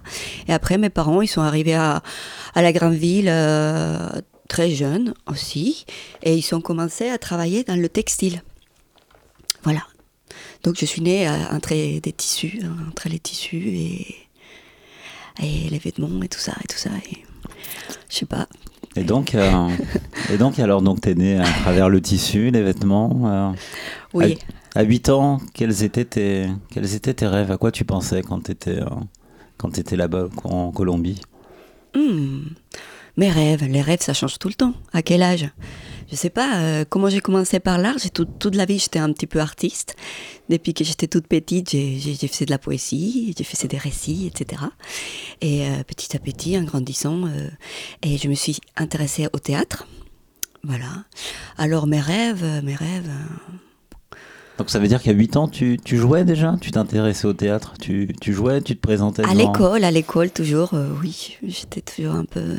[0.47, 2.03] Et après, mes parents, ils sont arrivés à,
[2.55, 4.09] à la grande ville euh,
[4.49, 5.85] très jeunes aussi.
[6.23, 8.43] Et ils ont commencé à travailler dans le textile.
[9.65, 9.81] Voilà.
[10.63, 14.17] Donc, je suis née euh, entre des tissus, hein, entre les tissus et,
[15.43, 16.91] et les vêtements et tout ça, et tout ça.
[17.11, 17.19] Et,
[18.09, 18.47] je sais pas.
[18.97, 19.69] Et donc, euh,
[20.33, 23.23] et donc alors, donc, t'es né à travers le tissu, les vêtements.
[23.25, 23.51] euh,
[24.15, 24.39] Oui.
[24.75, 27.51] À, à 8 ans, quels étaient tes, quels étaient tes rêves?
[27.51, 28.87] À quoi tu pensais quand t'étais, euh,
[29.57, 31.21] quand t'étais là-bas en Colombie?
[31.95, 32.41] Hmm.
[33.17, 34.73] Mes rêves, les rêves, ça change tout le temps.
[34.93, 35.49] À quel âge?
[36.11, 36.57] Je sais pas.
[36.61, 39.39] euh, comment j'ai commencé par l'art J'ai tout- toute la vie, j'étais un petit peu
[39.41, 39.97] artiste.
[40.49, 44.63] Depuis que j'étais toute petite, j'ai fait de la poésie, j'ai fait des récits, etc.
[45.41, 47.49] Et euh, petit à petit, en grandissant, euh,
[48.03, 49.87] et je me suis intéressée au théâtre.
[50.65, 51.05] Voilà.
[51.59, 53.11] Alors mes rêves, mes rêves.
[54.59, 56.57] Donc ça veut dire qu'à 8 ans, tu, tu jouais déjà?
[56.61, 57.75] Tu t'intéressais au théâtre?
[57.81, 58.61] Tu, tu jouais?
[58.61, 61.37] Tu te présentais À l'école, à l'école toujours, euh, oui.
[61.43, 62.57] J'étais toujours un peu,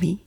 [0.00, 0.18] oui,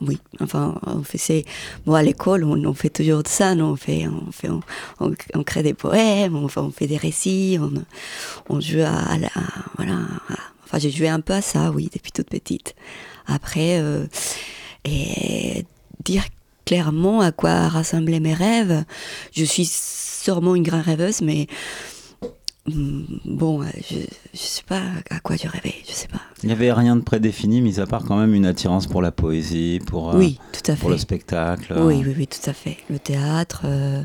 [0.00, 0.18] oui.
[0.40, 1.44] Enfin, on faisait,
[1.84, 4.48] bon à l'école, on, fait toujours de ça, non On fait, on fait,
[5.00, 7.58] on, crée des poèmes, on, on fait des récits,
[8.48, 9.16] on, joue à, à
[9.76, 10.00] voilà.
[10.64, 12.74] enfin, j'ai joué un peu à ça, oui, depuis toute petite.
[13.26, 14.06] Après, euh,
[14.84, 15.64] et
[16.04, 16.24] dire
[16.64, 18.84] clairement à quoi rassemblaient mes rêves,
[19.32, 21.46] je suis sûrement une grande rêveuse, mais
[22.68, 23.96] Bon, euh, je,
[24.34, 26.20] je sais pas à quoi je rêvais, je sais pas.
[26.42, 29.12] Il n'y avait rien de prédéfini, mis à part quand même une attirance pour la
[29.12, 30.94] poésie, pour, euh, Oui, tout à pour fait.
[30.94, 31.74] le spectacle.
[31.78, 32.78] Oui, oui, oui, tout à fait.
[32.90, 34.02] Le théâtre, euh,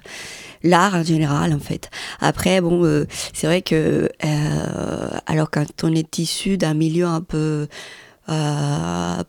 [0.63, 1.89] l'art en général, en fait.
[2.19, 4.09] Après, bon, euh, c'est vrai que,
[5.25, 7.67] alors quand on est issu d'un milieu un peu.
[8.29, 9.23] euh,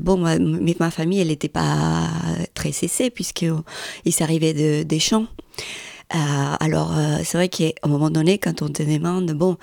[0.00, 0.36] bon, moi,
[0.80, 2.08] ma famille, elle n'était pas
[2.54, 5.26] très cessée, puisqu'il s'arrivait de, des champs.
[6.14, 9.56] Euh, alors, euh, c'est vrai qu'à un moment donné, quand on te demande, bon,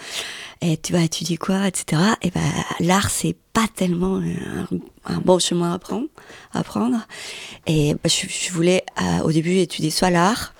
[0.62, 2.42] eh, tu vas étudier quoi, etc., et ben,
[2.80, 4.68] l'art, c'est pas tellement un,
[5.06, 6.08] un bon chemin à prendre.
[6.54, 6.98] À prendre.
[7.68, 10.54] Et ben, je, je voulais, euh, au début, étudier soit l'art,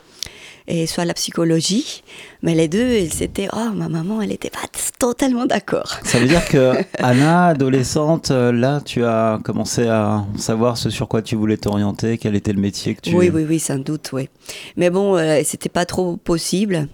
[0.70, 2.04] et soit la psychologie,
[2.44, 4.68] mais les deux, c'était, oh, ma maman, elle n'était pas
[5.00, 6.00] totalement d'accord.
[6.04, 11.08] Ça veut dire que Anna, adolescente, euh, là, tu as commencé à savoir ce sur
[11.08, 13.16] quoi tu voulais t'orienter, quel était le métier que tu.
[13.16, 14.30] Oui, oui, oui, sans doute, oui.
[14.78, 16.88] Mais bon, euh, c'était pas trop possible.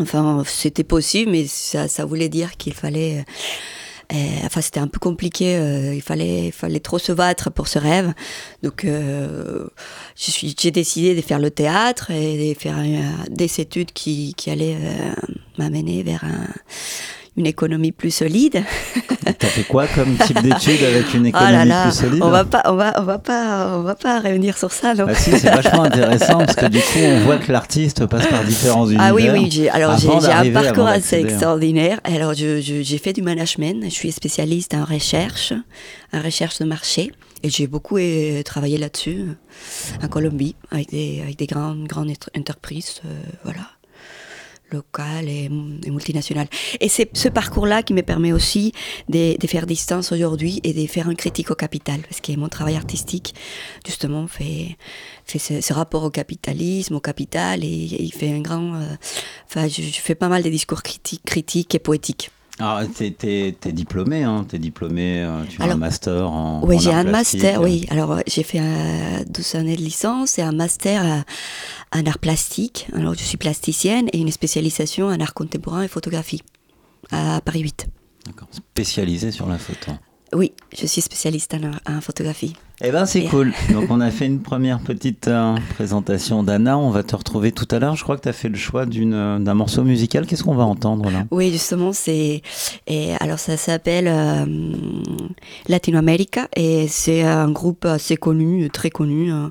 [0.00, 3.24] Enfin, c'était possible, mais ça, ça voulait dire qu'il fallait.
[4.14, 5.56] Euh, enfin, c'était un peu compliqué.
[5.56, 8.12] euh, il fallait, il fallait trop se battre pour ce rêve.
[8.62, 9.66] Donc, euh,
[10.16, 13.00] j'ai décidé de faire le théâtre et de faire euh,
[13.30, 14.76] des études qui, allaient
[15.58, 16.48] m'amener vers un-
[17.36, 18.62] une économie plus solide.
[19.38, 22.28] T'as fait quoi comme type d'études avec une Oh économie là là, plus solide on
[22.30, 25.14] va pas, on va, on va pas, on va pas revenir sur ça, non Ah
[25.14, 28.86] si, c'est vachement intéressant parce que du coup, on voit que l'artiste passe par différents
[28.86, 29.06] univers.
[29.08, 31.22] Ah oui, oui, j'ai, alors j'ai, un parcours assez d'accéder.
[31.30, 32.00] extraordinaire.
[32.04, 35.52] Alors je, je- j'ai fait du management, je suis spécialiste en recherche,
[36.12, 37.10] en recherche de marché.
[37.42, 39.26] Et j'ai beaucoup euh, travaillé là-dessus,
[40.02, 43.02] en Colombie, avec des, avec des grandes, grandes entre- entreprises.
[43.04, 43.08] euh,
[43.44, 43.60] voilà.
[44.74, 45.44] Locales et,
[45.86, 46.48] et multinationales.
[46.80, 48.72] Et c'est ce parcours-là qui me permet aussi
[49.08, 52.76] de, faire distance aujourd'hui et de faire une critique au capital, parce que mon travail
[52.76, 53.34] artistique,
[53.86, 54.76] justement, fait,
[55.24, 58.74] fait ce, rapport au capitalisme, au capital, et, et il fait un grand...
[58.74, 58.96] euh,
[59.48, 62.30] Enfin, je, je fais pas mal de discours critiques, critiques et poétiques.
[62.60, 66.64] Alors, t'es, t'es diplômé, hein, t'es diplômé, euh, tu as un master en.
[66.64, 67.84] Oui, j'ai un master, oui.
[67.90, 72.20] Alors, euh, j'ai fait euh, 12 années de licence et un master euh, en art
[72.20, 72.86] plastique.
[72.94, 76.42] Alors, je suis plasticienne et une spécialisation en art contemporain et photographie
[77.10, 77.88] à Paris 8.
[78.52, 79.90] Spécialisé sur la photo.
[80.34, 82.54] Oui, je suis spécialiste en, en photographie.
[82.82, 83.52] Eh ben c'est cool.
[83.72, 86.76] Donc on a fait une première petite euh, présentation d'Anna.
[86.76, 87.94] On va te retrouver tout à l'heure.
[87.94, 90.26] Je crois que tu as fait le choix d'une, euh, d'un morceau musical.
[90.26, 91.24] Qu'est-ce qu'on va entendre là?
[91.30, 92.42] Oui, justement, c'est.
[92.88, 94.44] et Alors, ça s'appelle euh,
[95.68, 99.48] Latinoamérica et c'est un groupe assez connu, très connu, euh,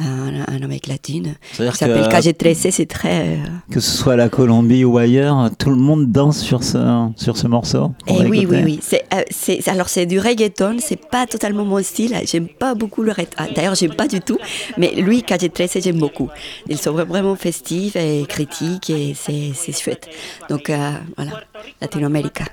[0.00, 1.34] en, en Amérique latine.
[1.58, 3.28] Il s'appelle 13, c'est très.
[3.28, 3.36] euh,
[3.70, 7.46] Que ce soit la Colombie ou ailleurs, tout le monde danse sur ce, sur ce
[7.46, 7.92] morceau.
[8.06, 8.78] qu'on Eh oui, oui, oui.
[8.82, 12.14] C'est, euh, c'est, alors, c'est du reggaeton, c'est pas totalement mon style.
[12.24, 13.36] J'aime pas beaucoup le reggaeton.
[13.38, 14.38] Ah, D'ailleurs, j'aime pas du tout.
[14.76, 16.28] Mais lui, Calle 13, j'aime beaucoup.
[16.68, 20.08] Ils sont vraiment festifs et critiques et c'est, chouette.
[20.50, 21.40] Donc, euh, voilà,
[21.80, 22.44] Latinoamérica.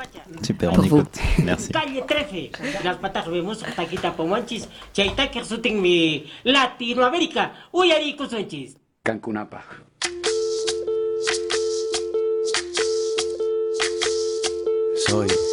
[0.42, 0.98] Super, on Pour vous.
[1.00, 1.20] écoute.
[1.44, 1.70] Merci.
[1.72, 4.66] Calle 13, las patas vemos taquita pomanchis,
[4.96, 8.78] chaita que sutin mi Latinoamérica, Rica, Uyarico Sánchez.
[9.04, 9.64] Cancunapa.
[15.08, 15.53] Soy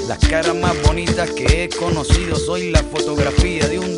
[0.11, 3.97] Las caras más bonitas que he conocido, soy la fotografía de un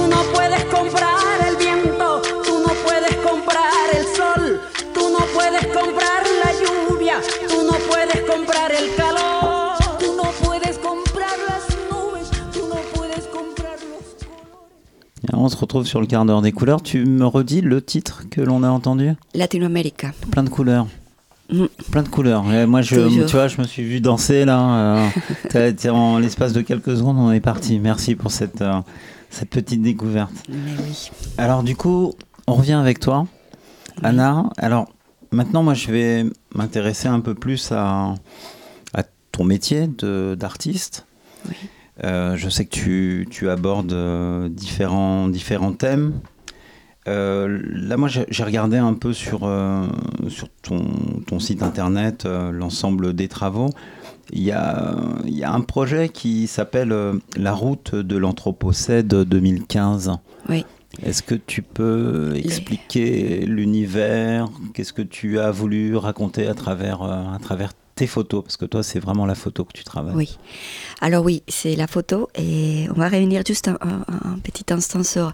[15.41, 16.81] On se retrouve sur le quart d'heure des couleurs.
[16.81, 19.13] Tu me redis le titre que l'on a entendu?
[19.33, 20.11] Latinoamérica.
[20.31, 20.87] Plein de couleurs.
[21.51, 21.65] Mm.
[21.91, 22.51] Plein de couleurs.
[22.53, 23.25] Et moi, je, Toujours.
[23.25, 25.09] tu vois, je me suis vu danser là.
[25.55, 27.79] euh, en l'espace de quelques secondes, on est parti.
[27.79, 28.79] Merci pour cette, euh,
[29.29, 30.31] cette petite découverte.
[30.49, 30.55] Mais
[30.87, 31.09] oui.
[31.37, 32.13] Alors, du coup,
[32.47, 33.25] on revient avec toi,
[34.03, 34.49] Anna.
[34.57, 34.89] Alors,
[35.31, 36.25] maintenant, moi, je vais
[36.55, 38.13] m'intéresser un peu plus à,
[38.93, 39.87] à ton métier
[40.37, 41.05] d'artiste.
[42.03, 46.19] Euh, je sais que tu, tu abordes euh, différents, différents thèmes.
[47.07, 49.49] Euh, là, moi, j'ai regardé un peu sur,
[50.27, 50.83] sur ton,
[51.25, 53.69] ton site internet l'ensemble des travaux.
[54.31, 54.95] Il y a,
[55.25, 56.95] il y a un projet qui s'appelle
[57.35, 60.11] La route de l'Anthropocède 2015.
[60.49, 60.65] Oui.
[61.03, 64.49] Est-ce que tu peux expliquer l'univers?
[64.73, 68.81] Qu'est-ce que tu as voulu raconter à travers, à travers tes photos Parce que toi,
[68.81, 70.15] c'est vraiment la photo que tu travailles.
[70.15, 70.37] Oui.
[71.01, 75.33] Alors oui, c'est la photo et on va revenir juste un, petit instant sur,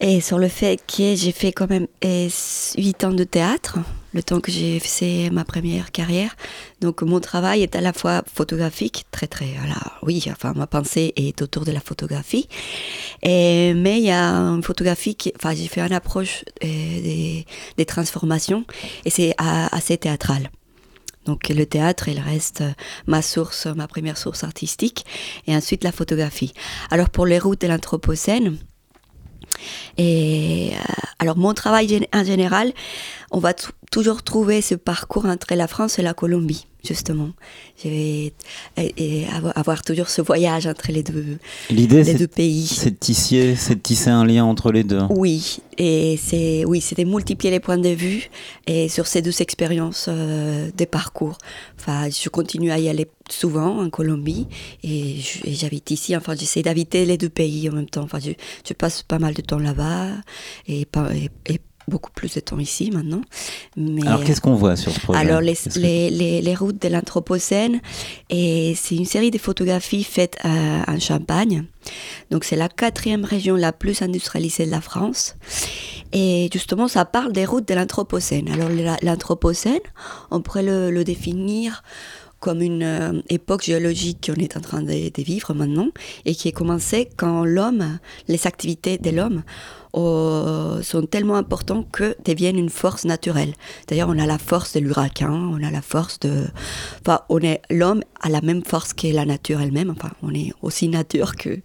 [0.00, 3.78] et sur le fait que j'ai fait quand même 8 ans de théâtre,
[4.12, 6.36] le temps que j'ai fait ma première carrière.
[6.80, 11.12] Donc mon travail est à la fois photographique, très très, voilà, oui, enfin ma pensée
[11.16, 12.48] est autour de la photographie.
[13.22, 17.44] Et, mais il y a une photographie, qui, enfin j'ai fait une approche euh,
[17.76, 18.64] des, transformations
[19.04, 20.48] et c'est assez théâtral.
[21.30, 22.72] Donc le théâtre, il reste euh,
[23.06, 25.06] ma source, ma première source artistique,
[25.46, 26.52] et ensuite la photographie.
[26.90, 28.58] Alors pour les routes de l'Anthropocène,
[29.96, 32.72] et euh, alors mon travail en général,
[33.30, 37.30] on va t- toujours trouver ce parcours entre la France et la Colombie, justement.
[37.82, 38.32] Je vais
[38.78, 39.26] et-
[39.56, 41.38] avoir, toujours ce voyage entre les deux,
[41.70, 42.66] L'idée, les c'est deux pays.
[42.66, 45.00] c'est de tisser, c'est de tisser un lien entre les deux.
[45.10, 48.30] Oui, et c'est oui, c'était multiplier les points de vue
[48.68, 51.36] et sur ces deux expériences euh, des parcours.
[51.80, 54.46] Enfin, je continue à y aller souvent en Colombie
[54.84, 56.16] et je- et j'habite ici.
[56.16, 58.02] Enfin, j'essaie d'habiter les deux pays en même temps.
[58.04, 58.30] Enfin, je,
[58.68, 60.08] je passe pas mal de temps là-bas
[60.68, 61.60] et, et- et
[61.90, 63.20] beaucoup plus de temps ici maintenant.
[63.76, 66.54] Mais, Alors, qu'est-ce qu'on voit sur ce projet alors, les, Est-ce que- les, les, les
[66.54, 67.80] routes de l'Anthropocène,
[68.30, 71.64] et c'est une série de photographies faites euh, en Champagne.
[72.30, 75.34] Donc, c'est la quatrième région la plus industrialisée de la France.
[76.12, 78.48] Et justement, ça parle des routes de l'Anthropocène.
[78.50, 79.80] Alors, la- l'Anthropocène,
[80.30, 81.82] on pourrait le, le définir
[82.40, 85.88] comme une euh, époque géologique qu'on est en train de, de vivre maintenant
[86.24, 89.42] et qui a commencé quand l'homme, les activités de l'homme
[89.94, 93.54] sont tellement importantes que deviennent une force naturelle.
[93.88, 96.46] D'ailleurs, on a la force de l'huracan, on a la force de...
[97.00, 97.60] Enfin, on est...
[97.70, 99.90] L'homme a la même force que la nature elle-même.
[99.90, 101.60] Enfin, on est aussi nature que...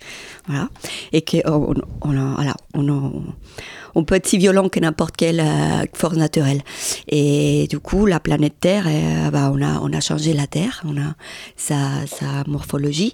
[0.47, 0.69] Voilà.
[1.11, 3.23] Et qu'on on, voilà, on, on-
[3.95, 6.61] on peut être si violent que n'importe quelle euh, force naturelle.
[7.07, 10.83] Et du coup, la planète Terre, euh, bah, on, a, on a changé la Terre,
[10.85, 11.15] on a
[11.55, 13.13] sa, sa morphologie,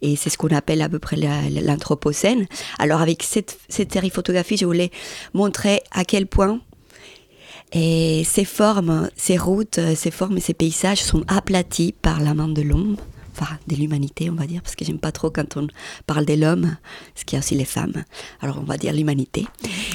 [0.00, 2.46] et c'est ce qu'on appelle à peu près la- l'Anthropocène.
[2.78, 4.90] Alors avec cette, cette série photographique, je voulais
[5.34, 6.60] montrer à quel point
[7.74, 12.34] et ces formes, ces routes, euh, ces formes et ces paysages sont aplatis par la
[12.34, 12.96] main de l'homme,
[13.32, 15.66] enfin de l'humanité, on va dire, parce que j'aime pas trop quand on
[16.06, 16.76] parle de l'homme,
[17.14, 18.04] parce qu'il y a aussi les femmes.
[18.40, 19.46] Alors on va dire l'humanité.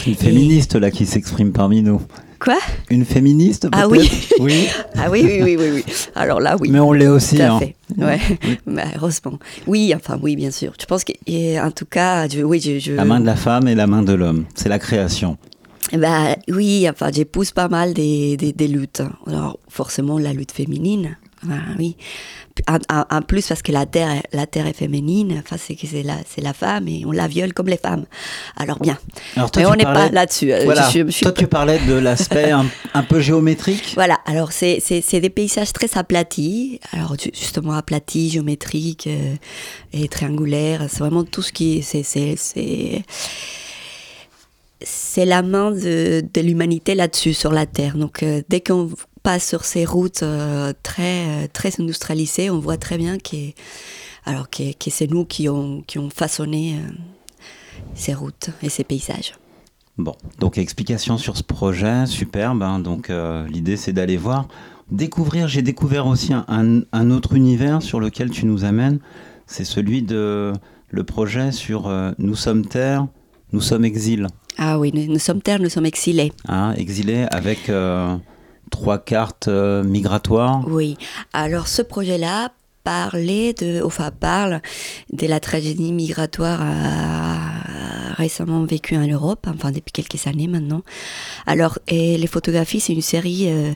[0.06, 2.02] Une féministe là qui s'exprime parmi nous.
[2.40, 2.58] Quoi?
[2.92, 4.10] Une féministe Ah oui.
[4.40, 4.68] Oui.
[4.96, 5.84] Ah oui, oui, oui, oui, oui.
[6.14, 6.70] Alors là, oui.
[6.70, 7.60] Mais on l'est aussi, Tout à hein.
[7.60, 7.76] fait.
[7.98, 8.20] Ouais.
[8.68, 9.40] Bah, heureusement.
[9.66, 10.74] Oui, enfin, oui, bien sûr.
[10.80, 13.36] Je pense que, et en tout cas, je, oui, je, je- La main de la
[13.36, 14.46] femme et la main de l'homme.
[14.54, 15.38] C'est la création.
[15.98, 19.02] Bah, oui, enfin, j'épouse pas mal des, des, des luttes.
[19.26, 21.18] Alors, forcément, la lutte féminine.
[21.80, 21.96] Oui.
[22.68, 25.76] En, en- en plus, parce que la terre, est- la terre est féminine, enfin, c'est
[25.76, 28.06] que c'est la, c'est la femme et on la viole comme les femmes.
[28.56, 28.98] Alors, bien.
[29.36, 30.52] Alors, toi, Mais on n'est parlais- pas là-dessus.
[30.52, 30.90] Euh, Voilà.
[31.22, 32.66] Toi, tu parlais de l'aspect un,
[32.96, 33.92] un peu géométrique.
[33.96, 39.36] Voilà, alors c'est c'est- c'est des paysages très aplatis, alors ju- justement aplatis, géométriques euh,
[39.94, 41.84] et triangulaires, c'est vraiment tout ce qui...
[41.84, 43.04] c'est c'est c'est
[44.82, 47.98] c'est la main de, de l'humanité là-dessus, sur la Terre.
[47.98, 48.90] Donc euh, dès qu'on
[49.28, 53.36] passe sur ces routes euh, très, très industrialisées, on voit très bien que,
[54.24, 56.94] alors que, que c'est nous qui ont, qui ont façonné euh,
[57.94, 59.34] ces routes et ces paysages.
[59.98, 62.64] Bon, donc explication sur ce projet, superbe.
[62.64, 62.80] hein.
[62.80, 64.48] Donc euh, l'idée c'est d'aller voir,
[64.92, 65.50] découvrir.
[65.50, 69.00] J'ai découvert aussi un, autre univers sur lequel tu nous amènes.
[69.46, 70.54] C'est celui de
[70.90, 73.08] le projet sur euh, Nous sommes terre,
[73.52, 74.28] nous sommes exil.
[74.58, 76.32] Ah oui, nous, nous sommes terre, nous sommes exilés.
[76.48, 78.16] Hein, exilé avec euh,
[78.72, 80.64] trois cartes euh, migratoires.
[80.68, 80.98] Oui.
[81.34, 82.52] Alors ce projet-là
[82.84, 84.62] parlait de, enfin parle
[85.12, 86.62] de la tragédie migratoire
[88.18, 90.82] récemment vécue en Europe, enfin depuis quelques années maintenant.
[91.46, 93.74] Alors et les photographies, c'est une série euh,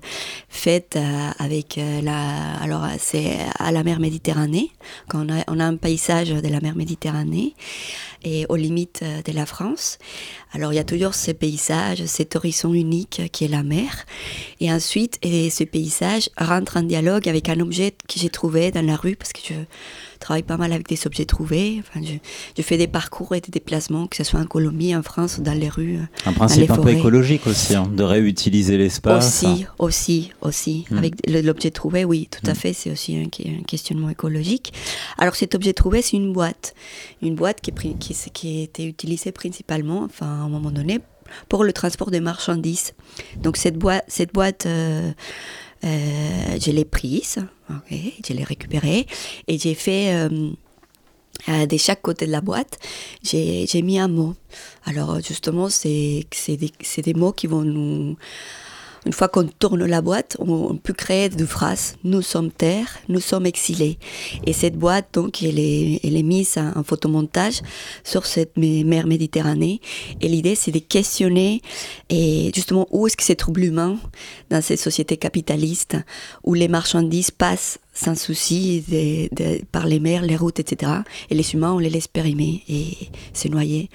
[0.49, 4.71] faite euh, avec euh, la, alors c'est à la mer Méditerranée,
[5.07, 7.55] quand on a, un paysage de la mer Méditerranée
[8.23, 9.97] et aux limites de la France.
[10.53, 14.05] Alors il y a toujours ce paysage, cet horizon unique qui est la mer.
[14.59, 18.85] Et ensuite, et ce paysage rentre en dialogue avec un objet que j'ai trouvé dans
[18.85, 19.53] la rue, parce que je
[20.21, 21.81] travaille pas mal avec des objets trouvés.
[21.81, 22.13] Enfin, je,
[22.55, 25.57] je fais des parcours et des déplacements, que ce soit en Colombie, en France, dans
[25.57, 25.97] les rues.
[26.25, 26.97] Un dans principe les un peu forêts.
[26.97, 29.43] écologique aussi, hein, de réutiliser l'espace.
[29.43, 30.85] Aussi, aussi, aussi.
[30.89, 30.97] Mm.
[30.97, 34.71] Avec l'objet trouvé, oui, tout à fait, c'est aussi un, un questionnement écologique.
[35.17, 36.73] Alors cet objet trouvé, c'est une boîte.
[37.21, 40.99] Une boîte qui, est qui, été utilisée principalement, enfin à un moment donné,
[41.49, 42.93] pour le transport des marchandises.
[43.41, 44.65] Donc cette, boi- cette boîte...
[44.65, 45.11] euh,
[45.83, 47.37] euh, je l'ai prise,
[47.69, 49.07] ok, je l'ai récupérée
[49.47, 50.51] et j'ai fait euh,
[51.49, 52.77] euh, de chaque côté de la boîte,
[53.23, 54.35] j'ai j'ai mis un mot.
[54.85, 58.15] Alors justement, c'est c'est des, c'est des mots qui vont nous...
[59.05, 61.95] Une fois qu'on tourne la boîte, on, peut créer des phrases.
[62.03, 63.97] Nous sommes terre, nous sommes exilés.
[64.45, 67.61] Et cette boîte, donc, elle est, mise en, photomontage
[68.03, 69.81] sur cette mer Méditerranée.
[70.21, 71.61] Et l'idée, c'est de questionner
[72.09, 73.97] et justement où est-ce que se trouve l'humain
[74.51, 75.97] dans cette société capitaliste
[76.43, 78.83] où les marchandises passent sans souci
[79.71, 80.91] par les mers, les routes, etc.
[81.29, 83.89] Et les humains, on les laisse périmer et se noyer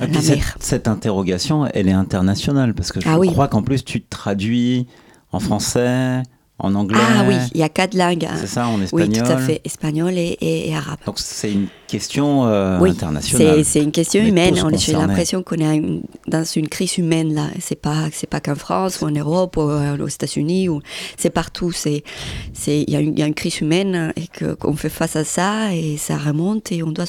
[0.00, 3.30] Et dans puis cette, interrogation, elle est internationale parce que je Ah oui.
[3.30, 4.86] crois qu'en plus tu traduis
[5.32, 6.22] en français,
[6.58, 6.98] en anglais.
[7.00, 8.24] Ah oui, il y a quatre langues.
[8.26, 8.34] hein.
[8.40, 9.38] C'est ça, en Oui, tout à espagnol.
[9.42, 10.98] fait, espagnol et, et- et arabe.
[11.06, 13.64] Donc c'est une question euh, oui, internationale.
[13.64, 14.54] c'est- une question On est humaine.
[14.64, 17.48] On J'ai l'impression qu'on est une- dans une crise humaine là.
[17.60, 20.80] C'est pas, c'est pas qu'en France ou en Europe ou euh, aux États-Unis ou
[21.16, 21.72] c'est partout.
[21.72, 22.04] C'est,
[22.52, 24.28] c'est, il y, a une- il y a une crise humaine et
[24.58, 27.04] qu'on fait face à ça et ça remonte et on doit,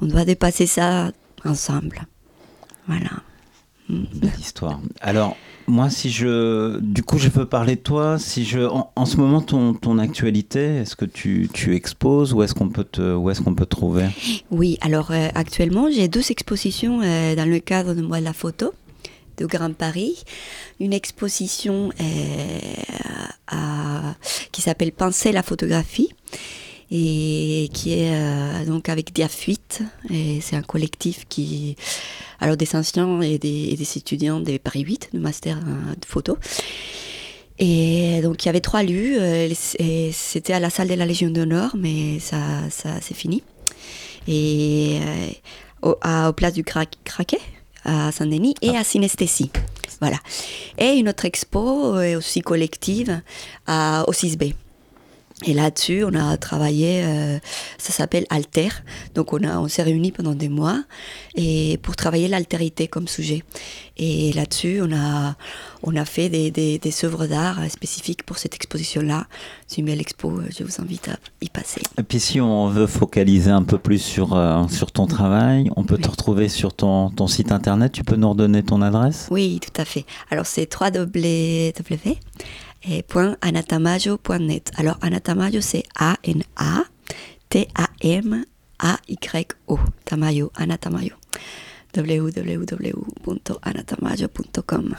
[0.00, 1.10] on doit dépasser ça
[1.46, 2.06] ensemble.
[2.86, 3.10] Voilà.
[3.88, 4.80] Belle histoire.
[5.00, 5.36] Alors,
[5.68, 6.80] moi, si je.
[6.80, 8.18] Du coup, je peux parler de toi.
[8.18, 8.58] Si je.
[8.60, 12.68] En, en ce moment, ton, ton actualité, est-ce que tu, tu exposes ou est-ce qu'on
[12.68, 14.08] peut te, où est-ce qu'on peut te trouver?
[14.50, 18.32] Oui, alors euh, actuellement, j'ai deux expositions euh, dans le cadre de moi de la
[18.32, 18.72] photo
[19.38, 20.24] de Grand Paris.
[20.80, 22.58] Une exposition euh,
[23.46, 24.14] à-
[24.50, 26.08] qui s'appelle Penser la photographie
[26.90, 29.82] et qui est euh, donc avec Diafuite.
[30.10, 31.76] Et c'est un collectif qui,
[32.40, 36.04] alors des anciens et des, et des étudiants des Paris 8, de master euh, de
[36.06, 36.38] photo.
[37.58, 41.06] Et donc il y avait trois lieux, euh, et c'était à la salle de la
[41.06, 42.38] Légion d'honneur, mais ça,
[42.70, 43.42] ça c'est fini.
[44.28, 45.28] Et euh,
[45.90, 47.40] au, à, au place du Cra- Craquet,
[47.84, 49.50] à Saint-Denis, et à Synesthésie.
[50.00, 50.18] Voilà.
[50.78, 53.22] Et une autre expo euh, aussi collective
[53.66, 54.52] à, au 6B.
[55.44, 57.38] Et là-dessus, on a travaillé, euh,
[57.76, 58.68] ça s'appelle Alter.
[59.14, 60.82] Donc on, a- on s'est réunis pendant des mois
[61.34, 63.42] et pour travailler l'altérité comme sujet.
[63.98, 65.36] Et là-dessus, on a,
[65.82, 69.26] on a fait des, des, des œuvres d'art spécifiques pour cette exposition-là.
[69.66, 71.82] C'est une belle expo, euh, je vous invite à y passer.
[71.98, 75.84] Et puis, si on veut focaliser un peu plus sur, euh, sur ton travail, on
[75.84, 77.92] peut te retrouver sur ton, ton site internet.
[77.92, 79.28] Tu peux nous redonner ton adresse?
[79.30, 80.06] Oui, tout à fait.
[80.30, 82.16] Alors c'est www
[82.88, 84.70] et point anatamayo.net.
[84.76, 86.84] Alors anatamayo c'est A-N-A
[87.48, 88.44] T-A-M-A-Y-O.
[90.04, 91.14] Tamayo, anatamayo.
[91.96, 94.94] www.anatamayo.com.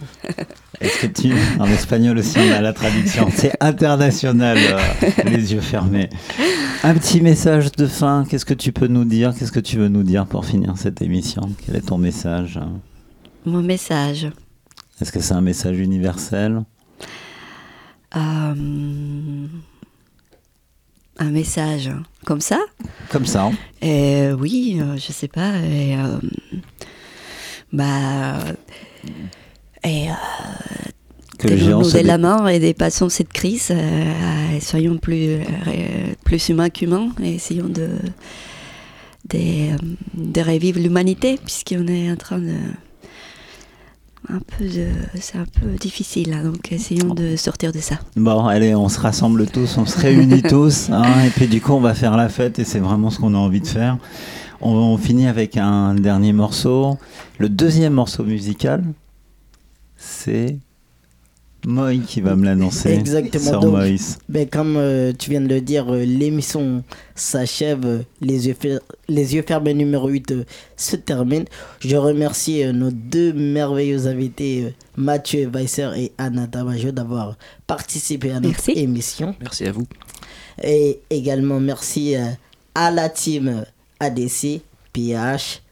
[0.80, 1.32] Est-ce que tu.
[1.58, 3.28] En espagnol aussi, on a la traduction.
[3.34, 4.78] C'est international, euh,
[5.24, 6.08] les yeux fermés.
[6.84, 8.24] Un petit message de fin.
[8.24, 9.34] Qu'est-ce que tu peux nous dire?
[9.36, 11.50] Qu'est-ce que tu veux nous dire pour finir cette émission?
[11.66, 12.60] Quel est ton message?
[13.44, 14.28] Mon message.
[15.00, 16.62] Est-ce que c'est un message universel?
[18.16, 19.46] Euh,
[21.20, 21.90] un message
[22.24, 22.60] comme ça
[23.10, 23.44] Comme ça.
[23.44, 23.52] hein
[24.38, 25.56] Oui, euh, je sais pas.
[25.58, 26.18] Et, euh,
[27.72, 28.38] bah.
[29.84, 30.14] Et, euh,
[31.38, 33.68] Que le géant tenons-nous se de la main et dépassons cette crise.
[33.70, 35.38] euh, et soyons plus,
[36.24, 37.90] plus humains qu'humains et essayons de,
[39.28, 39.76] de,
[40.14, 42.54] de revivre l'humanité, puisqu'on est en train de.
[44.30, 44.88] Un peu de.
[45.20, 47.98] C'est un peu difficile, hein, donc essayons de sortir de ça.
[48.14, 51.72] Bon, allez, on se rassemble tous, on se réunit tous, hein, et puis du coup,
[51.72, 53.96] on va faire la fête, et c'est vraiment ce qu'on a envie de faire.
[54.60, 56.98] On, on finit avec un dernier morceau.
[57.38, 58.84] Le deuxième morceau musical,
[59.96, 60.58] c'est
[61.66, 62.90] Moï qui va me l'annoncer.
[62.92, 63.60] Exactement.
[63.60, 63.74] Donc,
[64.28, 66.82] ben, comme euh, tu viens de le dire, euh, l'émission
[67.14, 67.84] s'achève.
[67.84, 70.44] euh, les, yeux fer- les yeux fermés numéro 8 euh,
[70.76, 71.44] se termine.
[71.80, 77.36] Je remercie euh, nos deux merveilleux invités, euh, Mathieu Weisser et Anna Tamajo, d'avoir
[77.66, 79.34] participé à notre émission.
[79.40, 79.86] Merci à vous.
[80.62, 82.24] Et également merci euh,
[82.74, 83.64] à la team
[84.00, 84.60] ADC,
[84.92, 85.62] PH,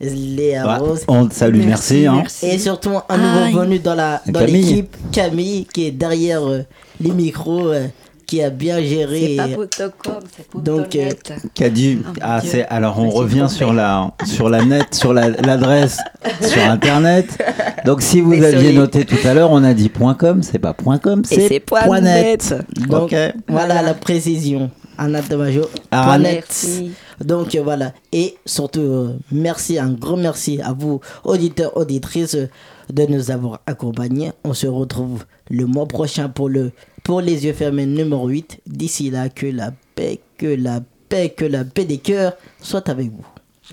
[0.00, 1.04] Léa Ouais, Rose.
[1.08, 2.22] on te salue, merci, hein.
[2.42, 3.54] Et surtout un nouveau Aïe.
[3.54, 4.62] venu dans la dans Camille.
[4.62, 6.62] l'équipe, Camille, qui est derrière euh,
[7.00, 7.86] les micros, euh,
[8.26, 9.36] qui a bien géré.
[9.36, 11.40] C'est pas c'est donc, euh, Potonet.
[11.54, 12.02] Cadu.
[12.04, 15.98] Oh Ah, c'est alors on revient sur la sur la net, sur la- l'adresse
[16.42, 17.26] sur internet.
[17.86, 18.54] Donc si vous Désolé.
[18.54, 22.54] aviez noté tout à l'heure, on a dit .com, c'est pas .com, c'est point .net.
[22.88, 23.14] Donc
[23.48, 24.70] voilà la précision.
[25.90, 26.34] Ah, point net.
[26.34, 26.92] Merci.
[27.24, 27.92] Donc euh, voilà.
[28.12, 32.48] Et surtout, euh, merci, un grand merci à vous, auditeurs, auditrices, euh,
[32.92, 34.32] de nous avoir accompagnés.
[34.44, 36.72] On se retrouve le mois prochain pour, le,
[37.02, 38.60] pour les yeux fermés numéro 8.
[38.66, 43.10] D'ici là, que la paix, que la paix, que la paix des cœurs soit avec
[43.10, 43.26] vous.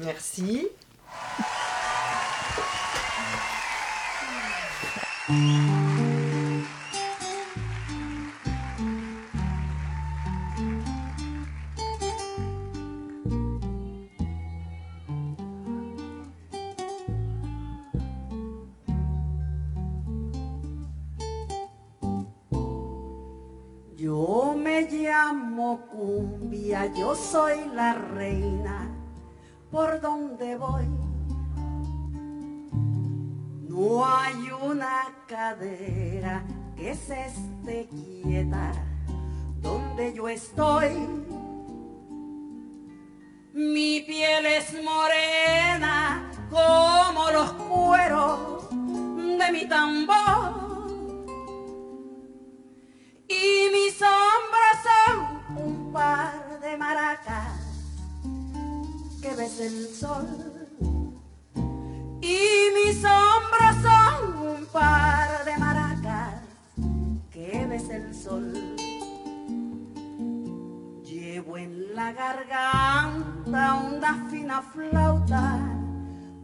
[0.03, 0.67] Merci.
[25.89, 28.89] Cumbia, yo soy la reina
[29.71, 30.87] por donde voy.
[33.69, 36.43] No hay una cadera
[36.75, 38.71] que se esté quieta
[39.61, 40.91] donde yo estoy.
[43.53, 50.82] Mi piel es morena como los cueros de mi tambor.
[53.41, 57.59] Y mis hombros son un par de maracas
[59.21, 60.27] que besa el sol.
[62.21, 62.39] Y
[62.77, 66.41] mis hombros son un par de maracas
[67.31, 68.53] que besa el sol.
[71.03, 75.59] Llevo en la garganta una fina flauta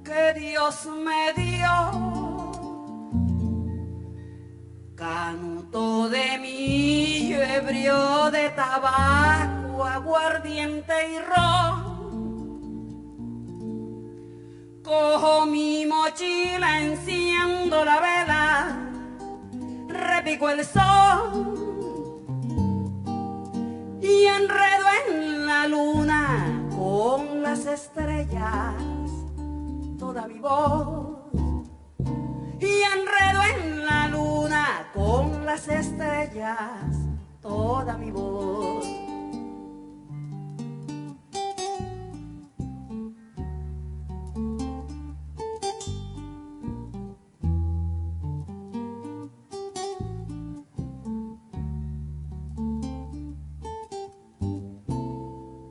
[0.03, 2.38] que Dios me dio.
[4.99, 11.79] Canuto de millo, ebrio de tabaco, aguardiente y ron.
[14.83, 18.77] Cojo mi mochila, enciendo la vela,
[19.87, 21.69] repico el sol
[24.01, 28.75] y enredo en la luna con las estrellas
[29.97, 31.19] toda mi voz.
[32.59, 33.78] Y enredo en
[35.49, 36.95] las estrellas
[37.41, 38.85] toda mi voz.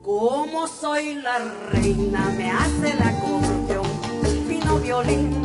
[0.03, 1.37] Como soy la
[1.71, 3.85] reina, me hace la acordeón,
[4.45, 5.41] fino violín.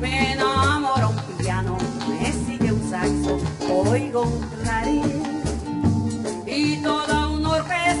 [0.00, 0.34] Me
[3.00, 3.38] saxo,
[3.90, 5.22] oigo un clarín.
[6.46, 7.99] Y toda una orquesta